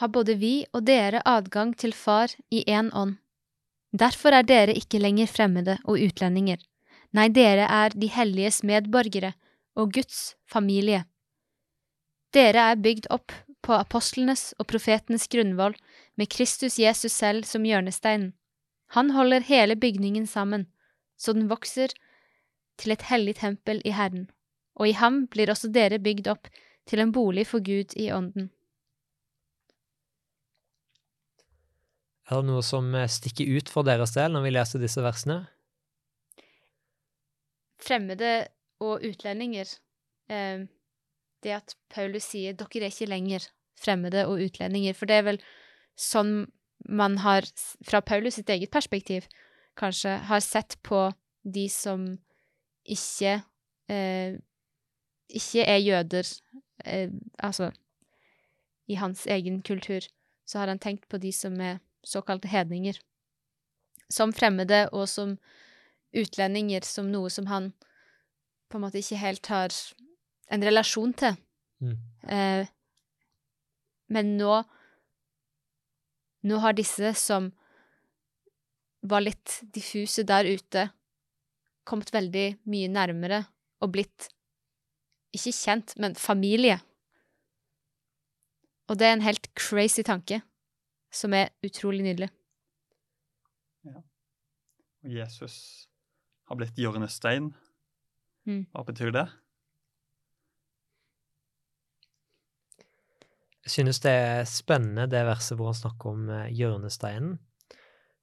har 0.00 0.10
både 0.14 0.38
vi 0.40 0.64
og 0.72 0.86
dere 0.88 1.20
adgang 1.26 1.74
til 1.78 1.92
Far 1.94 2.32
i 2.50 2.64
én 2.66 2.90
ånd. 2.96 3.18
Derfor 3.92 4.34
er 4.36 4.46
dere 4.46 4.74
ikke 4.76 5.00
lenger 5.00 5.30
fremmede 5.30 5.78
og 5.84 6.00
utlendinger. 6.02 6.58
Nei, 7.16 7.28
dere 7.32 7.64
er 7.72 7.94
de 7.96 8.08
helliges 8.12 8.62
medborgere 8.66 9.32
og 9.78 9.94
Guds 9.96 10.34
familie. 10.50 11.04
Dere 12.34 12.72
er 12.72 12.82
bygd 12.82 13.08
opp 13.14 13.32
på 13.64 13.76
apostlenes 13.76 14.52
og 14.58 14.68
profetenes 14.70 15.26
grunnvoll 15.32 15.76
med 16.20 16.30
Kristus 16.32 16.78
Jesus 16.78 17.14
selv 17.16 17.48
som 17.48 17.64
hjørnesteinen. 17.64 18.34
Han 18.96 19.10
holder 19.10 19.44
hele 19.44 19.76
bygningen 19.76 20.26
sammen, 20.26 20.66
så 21.16 21.34
den 21.36 21.48
vokser 21.50 21.92
til 22.78 22.94
et 22.94 23.04
hellig 23.10 23.36
tempel 23.40 23.82
i 23.84 23.92
Herren, 23.92 24.30
og 24.78 24.88
i 24.88 24.96
ham 24.96 25.26
blir 25.26 25.50
også 25.50 25.70
dere 25.74 25.98
bygd 25.98 26.30
opp 26.30 26.48
til 26.88 27.02
en 27.02 27.12
bolig 27.12 27.46
for 27.50 27.60
Gud 27.60 27.96
i 27.96 28.08
ånden. 28.14 28.48
Er 32.28 32.42
det 32.42 32.48
noe 32.50 32.62
som 32.64 32.92
eh, 32.94 33.08
stikker 33.08 33.48
ut 33.56 33.70
for 33.72 33.88
deres 33.88 34.12
del 34.16 34.34
når 34.34 34.44
vi 34.44 34.52
leser 34.52 34.82
disse 34.82 35.04
versene? 35.04 35.46
fremmede 37.78 38.48
og 38.82 39.04
utlendinger 39.06 39.68
eh, 40.30 40.66
Det 41.42 41.52
at 41.54 41.76
Paulus 41.88 42.26
sier 42.32 42.52
'dere 42.52 42.88
er 42.88 42.90
ikke 42.90 43.06
lenger 43.06 43.44
fremmede 43.78 44.26
og 44.26 44.40
utlendinger', 44.42 44.94
for 44.94 45.06
det 45.06 45.14
er 45.14 45.22
vel 45.22 45.38
sånn 45.94 46.50
man 46.88 47.18
har, 47.22 47.46
fra 47.84 48.00
Paulus 48.00 48.38
sitt 48.38 48.50
eget 48.50 48.72
perspektiv, 48.72 49.28
kanskje 49.78 50.16
har 50.28 50.40
sett 50.40 50.78
på 50.82 51.06
de 51.44 51.68
som 51.70 52.06
ikke 52.88 53.38
eh, 53.92 54.38
ikke 55.28 55.64
er 55.64 55.76
jøder, 55.76 56.28
eh, 56.84 57.10
altså 57.38 57.70
i 58.88 58.94
hans 58.94 59.26
egen 59.26 59.62
kultur, 59.62 60.00
så 60.46 60.58
har 60.58 60.68
han 60.68 60.78
tenkt 60.78 61.08
på 61.08 61.18
de 61.18 61.32
som 61.32 61.60
er 61.60 61.78
såkalte 62.04 62.48
hedninger. 62.48 62.96
Som 64.10 64.32
fremmede 64.32 64.88
og 64.92 65.08
som 65.08 65.36
utlendinger 66.16 66.86
som 66.88 67.10
noe 67.12 67.28
som 67.30 67.46
han 67.46 67.72
på 68.68 68.78
en 68.78 68.86
måte 68.86 69.00
ikke 69.02 69.20
helt 69.20 69.46
har 69.52 69.74
en 70.50 70.64
relasjon 70.64 71.12
til. 71.12 71.36
Mm. 71.84 71.96
Eh, 72.28 72.66
men 74.08 74.36
nå 74.38 74.62
Nå 76.48 76.60
har 76.62 76.76
disse 76.76 77.12
som 77.18 77.50
var 79.08 79.22
litt 79.22 79.60
diffuse 79.74 80.24
der 80.26 80.48
ute, 80.48 80.88
kommet 81.88 82.12
veldig 82.12 82.58
mye 82.68 82.88
nærmere 82.92 83.44
og 83.84 83.92
blitt 83.94 84.28
ikke 85.36 85.52
kjent, 85.54 85.94
men 86.00 86.16
familie. 86.18 86.78
Og 88.88 88.98
det 88.98 89.08
er 89.08 89.16
en 89.16 89.24
helt 89.24 89.48
crazy 89.58 90.04
tanke, 90.04 90.40
som 91.12 91.36
er 91.36 91.52
utrolig 91.64 92.04
nydelig. 92.06 92.30
Og 95.04 95.12
Jesus 95.14 95.56
har 96.48 96.58
blitt 96.58 96.78
hjørnestein. 96.80 97.52
Mm. 98.48 98.64
Hva 98.72 98.84
betyr 98.88 99.12
det? 99.14 99.26
Jeg 103.68 103.82
synes 103.82 103.98
det 104.00 104.12
er 104.16 104.46
spennende 104.48 105.04
det 105.12 105.26
verset 105.28 105.58
hvor 105.58 105.68
han 105.68 105.76
snakker 105.76 106.14
om 106.14 106.28
eh, 106.32 106.46
hjørnesteinen. 106.56 107.34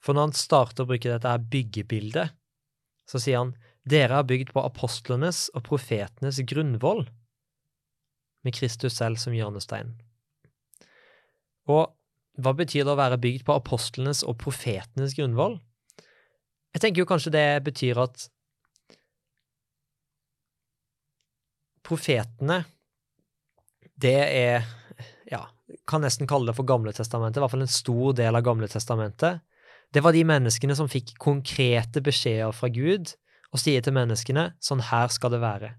For 0.01 0.17
når 0.17 0.31
han 0.31 0.39
starter 0.39 0.81
å 0.81 0.89
bruke 0.89 1.12
dette 1.12 1.29
her 1.29 1.43
byggebildet, 1.53 2.34
så 3.05 3.21
sier 3.21 3.43
han 3.43 3.51
dere 3.86 4.17
er 4.17 4.25
bygd 4.25 4.49
på 4.55 4.63
apostlenes 4.65 5.43
og 5.53 5.67
profetenes 5.67 6.39
grunnvoll, 6.49 7.03
med 8.41 8.58
Kristus 8.58 8.97
selv 8.97 9.21
som 9.21 9.36
hjørnestein. 9.38 9.91
Og 11.69 11.93
hva 12.41 12.53
betyr 12.58 12.81
det 12.81 12.95
å 12.95 12.97
være 12.97 13.21
bygd 13.21 13.45
på 13.45 13.53
apostlenes 13.53 14.23
og 14.25 14.39
profetenes 14.41 15.13
grunnvoll? 15.17 15.60
Jeg 16.73 16.81
tenker 16.81 17.03
jo 17.03 17.10
kanskje 17.10 17.36
det 17.38 17.45
betyr 17.69 18.01
at 18.01 18.25
profetene, 21.86 22.63
det 24.01 24.17
er 24.25 24.65
kan 25.89 26.04
nesten 26.06 26.30
kalle 26.30 26.49
det 26.49 26.58
for 26.58 26.67
Gamle 26.67 26.93
testamentet, 26.93 27.39
i 27.39 27.43
hvert 27.43 27.54
fall 27.54 27.65
en 27.65 27.71
stor 27.71 28.15
del 28.17 28.38
av 28.38 28.45
Gamle 28.45 28.69
testamentet. 28.69 29.41
Det 29.93 30.04
var 30.04 30.13
de 30.15 30.25
menneskene 30.28 30.75
som 30.78 30.89
fikk 30.91 31.15
konkrete 31.21 32.01
beskjeder 32.06 32.54
fra 32.56 32.69
Gud 32.73 33.15
og 33.54 33.62
sier 33.62 33.84
til 33.84 33.95
menneskene 33.95 34.49
sånn 34.63 34.84
her 34.89 35.12
skal 35.13 35.34
det 35.34 35.41
være. 35.43 35.73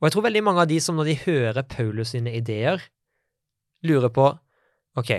Og 0.00 0.08
jeg 0.08 0.14
tror 0.14 0.26
veldig 0.26 0.44
mange 0.44 0.64
av 0.64 0.70
de 0.70 0.78
som 0.80 0.96
når 0.96 1.10
de 1.10 1.20
hører 1.26 1.68
Paulus 1.68 2.14
sine 2.14 2.32
ideer, 2.36 2.80
lurer 3.84 4.12
på 4.12 4.26
ok, 5.00 5.12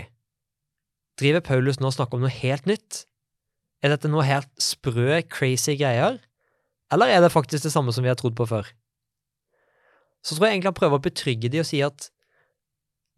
driver 1.22 1.46
Paulus 1.46 1.80
nå 1.80 1.92
og 1.92 1.96
snakker 1.96 2.18
om 2.18 2.26
noe 2.26 2.34
helt 2.34 2.68
nytt? 2.70 3.06
Er 3.82 3.94
dette 3.94 4.10
noe 4.10 4.26
helt 4.26 4.50
sprø, 4.62 5.22
crazy 5.30 5.78
greier? 5.78 6.20
Eller 6.94 7.14
er 7.14 7.22
det 7.24 7.34
faktisk 7.34 7.66
det 7.66 7.74
samme 7.74 7.94
som 7.94 8.06
vi 8.06 8.12
har 8.12 8.18
trodd 8.20 8.36
på 8.38 8.50
før? 8.50 8.68
Så 10.22 10.36
tror 10.36 10.50
jeg 10.50 10.58
egentlig 10.58 10.74
han 10.74 10.82
prøver 10.82 11.00
å 11.00 11.06
betrygge 11.06 11.50
de 11.50 11.62
og 11.62 11.70
si 11.70 11.80
at 11.86 12.10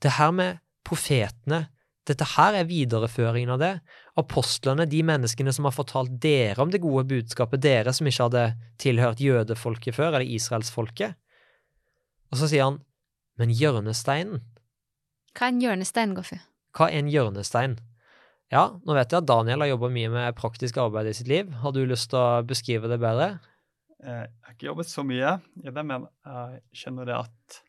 det 0.04 0.18
her 0.18 0.32
med 0.36 0.60
profetene, 0.86 1.63
dette 2.04 2.26
her 2.36 2.58
er 2.60 2.68
videreføringen 2.68 3.54
av 3.56 3.60
det. 3.62 3.72
Apostlene, 4.20 4.84
de 4.92 5.00
menneskene 5.08 5.54
som 5.56 5.63
har 5.70 5.72
fortalt 5.76 6.18
dere 6.22 6.60
om 6.60 6.72
det 6.74 6.82
gode 6.84 7.06
budskapet, 7.08 7.62
dere 7.63 7.94
som 7.96 8.10
ikke 8.10 8.26
hadde 8.28 8.42
tilhørt 8.84 9.22
jødefolket 9.24 9.96
før, 9.96 10.10
eller 10.18 10.28
israelsfolket. 10.28 11.16
Og 12.34 12.42
så 12.42 12.50
sier 12.52 12.68
han, 12.68 12.82
men 13.39 13.54
hjørnesteinen, 13.56 14.44
Hva 15.34 15.48
er 15.48 15.54
en 15.56 15.62
hjørnestein, 15.63 16.12
Goffi? 16.18 16.38
hva 16.78 16.88
er 16.92 17.00
en 17.00 17.10
hjørnestein? 17.10 17.80
Ja, 18.54 18.68
nå 18.86 18.94
vet 18.94 19.10
jeg 19.13 19.24
at 19.24 19.30
Daniel 19.30 19.63
har 19.63 19.70
jobba 19.72 19.89
mye 19.94 20.10
med 20.13 20.36
praktisk 20.38 20.78
arbeid 20.78 21.08
i 21.10 21.13
sitt 21.18 21.28
liv. 21.32 21.50
Har 21.63 21.72
du 21.74 21.80
lyst 21.89 22.12
til 22.12 22.20
å 22.20 22.44
beskrive 22.46 22.89
det 22.92 23.00
bedre? 23.02 23.39
Eh, 24.04 24.28
Jeg 24.28 24.44
har 24.44 24.54
ikke 24.54 24.68
jobbet 24.68 24.89
så 24.92 25.06
mye 25.08 25.39
i 25.63 25.72
det, 25.74 25.84
men 25.86 26.06
jeg 26.28 26.62
skjønner 26.76 27.06
det 27.10 27.16
at 27.24 27.62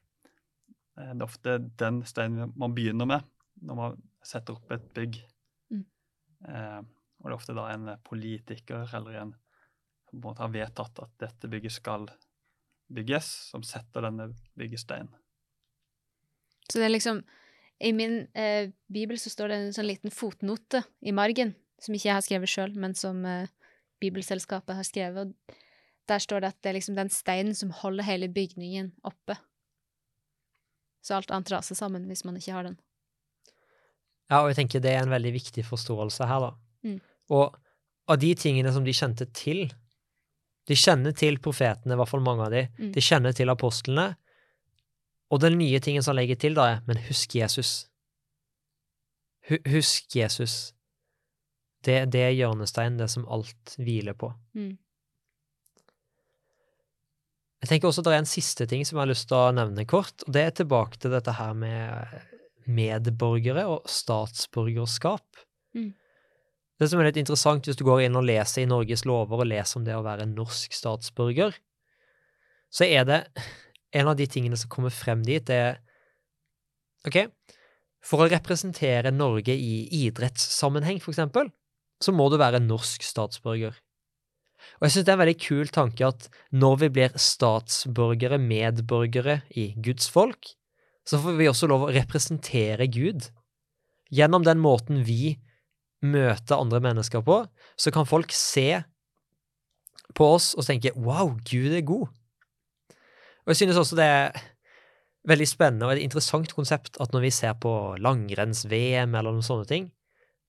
det 0.94 1.20
er 1.20 1.26
ofte 1.26 1.57
den 1.80 2.02
steinen 2.07 2.52
man 2.57 2.74
begynner 2.76 3.09
med 3.09 3.30
når 3.64 3.78
man 3.78 3.96
setter 4.24 4.57
opp 4.57 4.72
et 4.74 4.85
bygg. 4.96 5.18
Mm. 5.72 5.85
Eh, 6.48 6.80
og 7.20 7.26
det 7.26 7.33
er 7.33 7.38
ofte 7.38 7.57
da 7.57 7.66
en 7.72 7.90
politiker 8.07 8.94
eller 8.96 9.20
en 9.22 9.35
som 10.11 10.20
på 10.20 10.28
en 10.28 10.30
måte 10.30 10.44
har 10.44 10.54
vedtatt 10.54 11.00
at 11.02 11.14
dette 11.22 11.50
bygget 11.50 11.74
skal 11.78 12.09
bygges, 12.94 13.26
som 13.50 13.64
setter 13.66 14.04
denne 14.04 14.28
byggesteinen. 14.59 15.11
Så 16.68 16.78
det 16.78 16.88
er 16.88 16.94
liksom 16.94 17.24
I 17.80 17.90
min 17.92 18.26
eh, 18.38 18.70
bibel 18.87 19.18
så 19.18 19.33
står 19.33 19.50
det 19.50 19.57
en 19.59 19.74
sånn 19.76 19.88
liten 19.88 20.12
fotnote 20.14 20.85
i 21.02 21.12
margen, 21.12 21.54
som 21.83 21.96
ikke 21.96 22.09
jeg 22.09 22.16
har 22.16 22.24
skrevet 22.24 22.52
sjøl, 22.52 22.76
men 22.78 22.94
som 22.96 23.24
eh, 23.26 23.50
Bibelselskapet 24.00 24.76
har 24.78 24.87
skrevet. 24.87 25.33
og 25.33 25.57
Der 26.09 26.22
står 26.22 26.44
det 26.44 26.52
at 26.52 26.61
det 26.62 26.70
er 26.70 26.78
liksom 26.78 26.96
den 26.96 27.11
steinen 27.11 27.57
som 27.57 27.72
holder 27.74 28.07
hele 28.07 28.28
bygningen 28.28 28.92
oppe. 29.02 29.37
Så 31.05 31.19
alt 31.19 31.33
annet 31.35 31.53
raser 31.53 31.77
sammen 31.77 32.07
hvis 32.09 32.25
man 32.25 32.38
ikke 32.40 32.57
har 32.57 32.67
den. 32.69 32.79
Ja, 34.33 34.40
og 34.40 34.51
jeg 34.51 34.62
tenker 34.62 34.83
det 34.83 34.95
er 34.95 35.05
en 35.05 35.12
veldig 35.12 35.35
viktig 35.35 35.67
forståelse 35.69 36.29
her, 36.31 36.47
da. 36.47 36.53
Mm. 36.88 37.01
Og 37.37 37.57
av 38.09 38.21
de 38.21 38.33
tingene 38.37 38.73
som 38.73 38.85
de 38.85 38.93
kjente 38.97 39.29
til 39.37 39.67
De 40.64 40.77
kjenner 40.81 41.12
til 41.12 41.37
profetene, 41.45 41.93
i 41.93 41.99
hvert 42.01 42.09
fall 42.09 42.23
mange 42.25 42.47
av 42.47 42.55
de. 42.55 42.62
Mm. 42.79 42.93
De 42.95 43.03
kjenner 43.05 43.35
til 43.37 43.53
apostlene. 43.53 44.14
Og 45.29 45.43
den 45.43 45.59
nye 45.61 45.77
tingen 45.85 46.01
som 46.01 46.17
legger 46.17 46.38
til, 46.40 46.57
da, 46.57 46.64
er 46.64 46.87
men 46.87 47.03
husk 47.05 47.35
Jesus. 47.37 47.73
Hu 49.51 49.59
husk 49.69 50.17
Jesus. 50.17 50.73
Det, 51.85 51.99
det 52.14 52.23
er 52.25 52.33
hjørnesteinen, 52.33 52.97
det 52.97 53.11
som 53.12 53.27
alt 53.29 53.75
hviler 53.77 54.17
på. 54.17 54.31
Mm. 54.57 54.79
Jeg 57.64 57.70
tenker 57.70 57.88
også 57.88 58.03
det 58.05 58.12
er 58.12 58.20
en 58.20 58.29
siste 58.29 58.66
ting 58.68 58.83
som 58.85 58.98
jeg 58.98 59.07
har 59.07 59.09
lyst 59.09 59.24
til 59.31 59.38
å 59.40 59.53
nevne 59.57 59.87
kort, 59.88 60.20
og 60.27 60.35
det 60.37 60.42
er 60.44 60.50
tilbake 60.53 60.98
til 61.00 61.14
dette 61.14 61.33
her 61.33 61.55
med 61.57 62.18
medborgere 62.68 63.64
og 63.72 63.87
statsborgerskap. 63.88 65.24
Mm. 65.72 65.94
Det 66.77 66.88
som 66.90 67.00
er 67.00 67.09
litt 67.09 67.22
interessant 67.22 67.64
hvis 67.64 67.79
du 67.81 67.87
går 67.88 68.03
inn 68.05 68.18
og 68.20 68.27
leser 68.29 68.66
i 68.66 68.68
Norges 68.68 69.07
lover 69.09 69.40
og 69.40 69.48
leser 69.48 69.81
om 69.81 69.87
det 69.87 69.96
å 69.96 70.05
være 70.05 70.29
norsk 70.29 70.77
statsborger, 70.77 71.57
så 72.68 72.85
er 72.85 73.09
det 73.09 73.20
en 73.96 74.12
av 74.12 74.20
de 74.20 74.29
tingene 74.29 74.61
som 74.61 74.68
kommer 74.68 74.92
frem 74.92 75.24
dit, 75.24 75.40
det 75.48 75.57
er 75.70 75.81
OK, 77.09 77.22
for 78.05 78.27
å 78.27 78.29
representere 78.29 79.14
Norge 79.14 79.57
i 79.57 79.87
idrettssammenheng, 80.05 81.00
for 81.00 81.16
eksempel, 81.16 81.48
så 82.05 82.12
må 82.12 82.29
du 82.29 82.37
være 82.40 82.61
norsk 82.61 83.09
statsborger. 83.09 83.81
Og 84.79 84.87
jeg 84.87 84.94
synes 84.94 85.07
det 85.07 85.12
er 85.12 85.18
en 85.18 85.22
veldig 85.24 85.40
kul 85.44 85.70
tanke 85.72 86.07
at 86.09 86.29
når 86.53 86.77
vi 86.83 86.90
blir 86.96 87.16
statsborgere, 87.20 88.38
medborgere 88.42 89.40
i 89.57 89.72
Guds 89.85 90.11
folk, 90.11 90.55
så 91.05 91.20
får 91.20 91.37
vi 91.38 91.48
også 91.50 91.68
lov 91.68 91.87
å 91.87 91.92
representere 91.94 92.88
Gud. 92.92 93.29
Gjennom 94.14 94.44
den 94.46 94.61
måten 94.62 95.03
vi 95.05 95.37
møter 96.05 96.61
andre 96.61 96.81
mennesker 96.85 97.24
på, 97.24 97.42
så 97.77 97.92
kan 97.92 98.09
folk 98.09 98.33
se 98.35 98.83
på 100.14 100.27
oss 100.37 100.53
og 100.55 100.66
tenke 100.66 100.92
'wow, 100.94 101.35
Gud 101.48 101.72
er 101.72 101.83
god'. 101.83 102.12
Og 103.44 103.53
jeg 103.53 103.57
synes 103.57 103.77
også 103.77 103.96
det 103.96 104.05
er 104.05 104.33
veldig 105.29 105.48
spennende 105.48 105.87
og 105.87 105.92
et 105.92 106.05
interessant 106.05 106.53
konsept 106.55 106.96
at 107.00 107.12
når 107.12 107.27
vi 107.27 107.31
ser 107.31 107.57
på 107.61 107.96
langrenns-VM 108.00 109.14
eller 109.14 109.33
noen 109.33 109.42
sånne 109.44 109.68
ting 109.68 109.92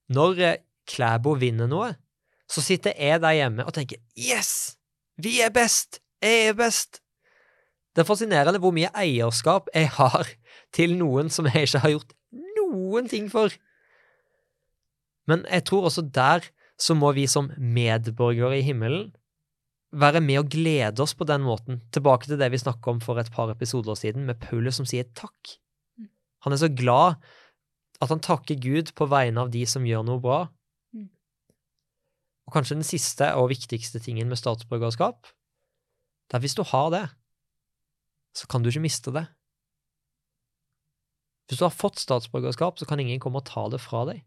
Når 0.09 0.39
eh, 0.39 0.57
Klæbo 0.85 1.33
vinner 1.33 1.65
noe, 1.65 1.95
så 2.51 2.61
sitter 2.61 2.93
jeg 2.99 3.21
der 3.21 3.37
hjemme 3.37 3.65
og 3.65 3.73
tenker 3.73 3.97
'yes, 4.17 4.77
vi 5.17 5.41
er 5.41 5.49
best, 5.49 5.99
jeg 6.21 6.47
er 6.49 6.53
best'. 6.53 7.01
Det 7.95 8.03
er 8.03 8.07
fascinerende 8.07 8.59
hvor 8.59 8.75
mye 8.75 8.91
eierskap 8.91 9.69
jeg 9.73 9.89
har 9.89 10.27
til 10.73 10.97
noen 10.97 11.29
som 11.29 11.45
jeg 11.45 11.67
ikke 11.67 11.79
har 11.79 11.89
gjort 11.89 12.13
noen 12.57 13.07
ting 13.07 13.29
for. 13.31 13.49
Men 15.27 15.45
jeg 15.49 15.63
tror 15.65 15.87
også 15.87 16.01
der 16.01 16.43
så 16.77 16.93
må 16.93 17.13
vi 17.15 17.27
som 17.27 17.51
medborgere 17.57 18.59
i 18.59 18.65
himmelen 18.67 19.13
være 19.95 20.19
med 20.19 20.41
og 20.41 20.49
glede 20.51 21.03
oss 21.03 21.15
på 21.15 21.23
den 21.23 21.45
måten. 21.45 21.79
Tilbake 21.95 22.27
til 22.27 22.39
det 22.39 22.51
vi 22.51 22.59
snakket 22.59 22.87
om 22.87 23.01
for 23.01 23.19
et 23.19 23.31
par 23.31 23.51
episoder 23.53 23.95
siden, 23.95 24.25
med 24.27 24.41
Paulus 24.43 24.75
som 24.75 24.87
sier 24.87 25.07
takk. 25.15 25.55
Mm. 25.97 26.09
Han 26.43 26.53
er 26.53 26.59
så 26.59 26.67
glad 26.67 27.15
at 28.03 28.11
han 28.11 28.19
takker 28.19 28.59
Gud 28.59 28.91
på 28.95 29.07
vegne 29.07 29.45
av 29.45 29.53
de 29.53 29.63
som 29.69 29.87
gjør 29.87 30.03
noe 30.03 30.19
bra. 30.19 30.39
Mm. 32.45 32.49
Og 32.49 32.53
kanskje 32.53 32.77
den 32.77 32.87
siste 32.87 33.31
og 33.39 33.49
viktigste 33.49 33.99
tingen 33.99 34.29
med 34.29 34.37
statsborgerskap, 34.37 35.25
det 36.29 36.37
er 36.37 36.43
hvis 36.43 36.57
du 36.57 36.63
har 36.65 36.91
det, 36.93 37.05
så 38.35 38.47
kan 38.49 38.63
du 38.63 38.69
ikke 38.69 38.85
miste 38.85 39.13
det. 39.13 39.25
Hvis 41.49 41.61
du 41.61 41.65
har 41.67 41.73
fått 41.73 42.01
statsborgerskap, 42.01 42.79
så 42.79 42.85
kan 42.89 42.99
ingen 42.99 43.21
komme 43.21 43.41
og 43.41 43.47
ta 43.47 43.67
det 43.69 43.79
fra 43.81 44.03
deg. 44.09 44.23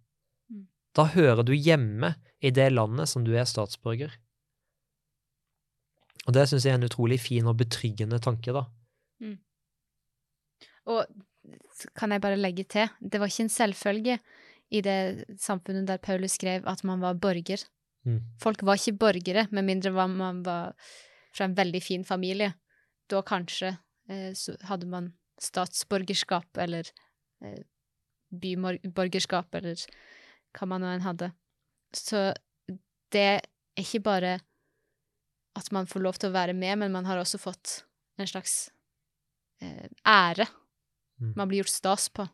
Mm. 0.51 0.67
Da 0.95 1.09
hører 1.15 1.43
du 1.43 1.53
hjemme 1.55 2.15
i 2.39 2.51
det 2.55 2.71
landet 2.73 3.11
som 3.11 3.27
du 3.27 3.35
er 3.35 3.49
statsborger. 3.49 4.15
Og 6.27 6.35
det 6.37 6.47
syns 6.49 6.67
jeg 6.67 6.77
er 6.77 6.79
en 6.79 6.87
utrolig 6.87 7.19
fin 7.23 7.47
og 7.49 7.59
betryggende 7.59 8.21
tanke, 8.23 8.55
da. 8.55 8.67
Og 10.89 11.07
kan 11.97 12.13
jeg 12.13 12.23
bare 12.25 12.39
legge 12.39 12.65
til, 12.65 12.89
det 13.01 13.21
var 13.21 13.31
ikke 13.31 13.47
en 13.47 13.53
selvfølge 13.53 14.19
i 14.71 14.81
det 14.85 15.25
samfunnet 15.41 15.89
der 15.89 15.97
Paulus 15.97 16.37
skrev 16.37 16.67
at 16.69 16.85
man 16.85 17.01
var 17.01 17.17
borger. 17.17 17.65
Mm. 18.09 18.21
Folk 18.41 18.65
var 18.65 18.81
ikke 18.81 18.99
borgere, 19.01 19.47
med 19.53 19.67
mindre 19.69 19.93
man 19.93 20.43
var 20.47 20.75
fra 21.35 21.49
en 21.49 21.57
veldig 21.59 21.83
fin 21.85 22.05
familie. 22.05 22.55
Da 23.09 23.23
kanskje 23.27 23.75
eh, 24.09 24.33
så 24.37 24.57
hadde 24.69 24.89
man 24.89 25.13
statsborgerskap 25.41 26.57
eller 26.59 26.89
eh, 27.45 27.61
byborgerskap, 28.31 29.55
eller 29.55 29.85
hva 30.57 30.69
man 30.69 30.85
nå 30.85 30.93
enn 30.95 31.07
hadde. 31.07 31.31
Så 31.95 32.31
det 33.13 33.25
er 33.25 33.47
ikke 33.79 34.03
bare 34.05 34.39
at 35.59 35.71
man 35.75 35.89
får 35.91 36.05
lov 36.05 36.19
til 36.19 36.31
å 36.31 36.37
være 36.37 36.55
med, 36.57 36.79
men 36.83 36.95
man 36.95 37.07
har 37.09 37.21
også 37.21 37.41
fått 37.41 37.83
en 38.19 38.29
slags 38.29 38.69
eh, 39.63 39.89
ære. 40.07 40.47
Mm. 41.21 41.33
Man 41.37 41.49
blir 41.49 41.63
gjort 41.63 41.75
stas 41.75 42.09
på. 42.15 42.29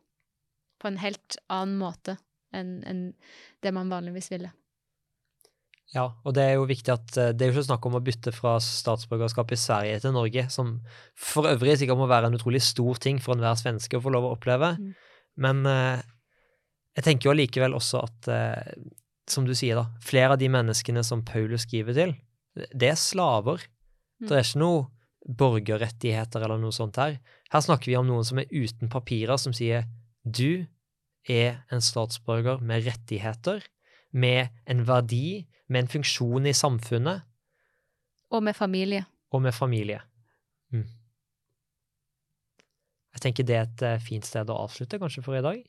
På 0.80 0.90
en 0.90 1.00
helt 1.00 1.38
annen 1.48 1.78
måte 1.80 2.18
enn 2.54 2.82
enn 2.86 3.06
det 3.64 3.72
man 3.74 3.90
vanligvis 3.90 4.30
ville. 4.32 4.50
Ja, 5.92 6.08
og 6.24 6.34
det 6.34 6.42
er 6.42 6.56
jo 6.56 6.66
viktig 6.66 6.90
at 6.94 7.16
eh, 7.20 7.32
det 7.36 7.44
er 7.44 7.50
jo 7.50 7.58
ikke 7.58 7.68
snakk 7.68 7.86
om 7.86 7.98
å 7.98 8.02
bytte 8.02 8.32
fra 8.34 8.56
statsborgerskap 8.62 9.52
i 9.54 9.58
Sverige 9.60 10.00
til 10.02 10.14
Norge, 10.16 10.46
som 10.50 10.78
for 11.18 11.50
øvrig 11.50 11.76
sikkert 11.78 12.00
må 12.00 12.08
være 12.10 12.30
en 12.30 12.38
utrolig 12.38 12.62
stor 12.64 12.98
ting 13.02 13.20
for 13.22 13.36
enhver 13.36 13.58
svenske 13.60 13.98
å 13.98 14.02
få 14.02 14.14
lov 14.14 14.26
å 14.26 14.32
oppleve. 14.34 14.74
Mm. 14.80 14.90
Men 15.44 15.62
eh, 15.70 16.02
jeg 16.98 17.06
tenker 17.08 17.28
jo 17.28 17.34
allikevel 17.34 17.76
også 17.76 18.02
at, 18.06 18.30
eh, 18.32 18.74
som 19.30 19.46
du 19.46 19.54
sier 19.56 19.78
da, 19.78 19.86
flere 20.02 20.34
av 20.34 20.40
de 20.40 20.50
menneskene 20.52 21.04
som 21.06 21.24
Paulus 21.26 21.66
skriver 21.68 21.98
til, 21.98 22.16
det 22.54 22.90
er 22.92 22.98
slaver. 23.00 23.62
Mm. 24.22 24.28
Det 24.28 24.36
er 24.38 24.46
ikke 24.48 24.62
noe 24.64 24.84
borgerrettigheter 25.24 26.44
eller 26.44 26.60
noe 26.60 26.74
sånt 26.74 26.98
her. 27.00 27.18
Her 27.52 27.64
snakker 27.64 27.90
vi 27.90 27.98
om 27.98 28.08
noen 28.08 28.26
som 28.26 28.40
er 28.40 28.50
uten 28.52 28.90
papirer, 28.92 29.38
som 29.40 29.54
sier 29.56 29.86
du 30.24 30.66
er 31.30 31.62
en 31.72 31.82
statsborger 31.84 32.60
med 32.64 32.84
rettigheter, 32.86 33.64
med 34.12 34.52
en 34.70 34.84
verdi, 34.86 35.46
med 35.74 35.84
en 35.84 35.90
funksjon 35.90 36.46
i 36.46 36.54
samfunnet, 36.54 37.26
Og 38.30 38.42
med 38.42 38.56
familie. 38.56 39.04
og 39.34 39.42
med 39.42 39.54
familie. 39.54 40.00
Mm. 40.72 40.86
Jeg 43.14 43.22
tenker 43.22 43.46
det 43.46 43.56
er 43.58 43.68
et 43.68 43.82
eh, 43.86 44.00
fint 44.02 44.26
sted 44.26 44.50
å 44.50 44.56
avslutte, 44.64 44.98
kanskje, 44.98 45.22
for 45.22 45.38
i 45.38 45.42
dag. 45.44 45.60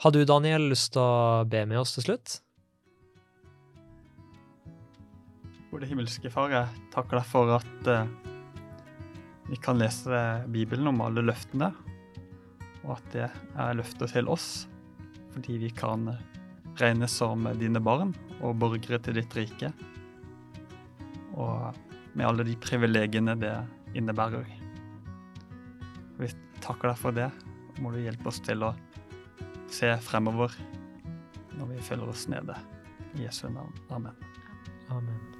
Har 0.00 0.14
du, 0.14 0.22
Daniel, 0.24 0.68
lyst 0.70 0.92
til 0.94 1.02
å 1.02 1.44
be 1.50 1.64
med 1.68 1.80
oss 1.82 1.96
til 1.96 2.06
slutt? 2.06 2.38
Gode 5.70 5.86
himmelske 5.86 6.30
Far, 6.32 6.50
jeg 6.50 6.86
takker 6.94 7.20
deg 7.20 7.26
for 7.30 7.52
at 7.58 7.90
eh, 7.90 8.08
vi 9.50 9.58
kan 9.62 9.78
lese 9.78 10.22
Bibelen 10.50 10.90
om 10.90 11.02
alle 11.04 11.22
løftene, 11.26 11.72
og 12.84 12.96
at 12.96 13.12
det 13.14 13.26
er 13.30 13.78
løfter 13.78 14.10
til 14.10 14.30
oss, 14.30 14.48
fordi 15.34 15.58
vi 15.62 15.70
kan 15.74 16.08
regnes 16.78 17.14
som 17.20 17.48
dine 17.58 17.82
barn 17.82 18.14
og 18.40 18.58
borgere 18.60 19.00
til 19.02 19.18
ditt 19.18 19.34
rike, 19.36 19.72
og 21.34 21.76
med 22.14 22.26
alle 22.26 22.46
de 22.46 22.56
privilegiene 22.60 23.36
det 23.40 23.54
innebærer. 23.96 24.46
Vi 26.20 26.30
takker 26.60 26.90
deg 26.90 27.00
for 27.00 27.16
det, 27.16 27.30
må 27.80 27.94
du 27.94 28.00
hjelpe 28.02 28.28
oss 28.30 28.42
til 28.44 28.66
å 28.66 28.74
se 29.70 29.92
fremover 30.04 30.54
når 31.56 31.74
vi 31.74 31.82
føler 31.90 32.12
oss 32.12 32.28
nede. 32.32 32.56
I 33.16 33.26
Jesu 33.26 33.48
navn. 33.48 33.74
Amen. 33.90 34.14
Amen. 34.90 35.39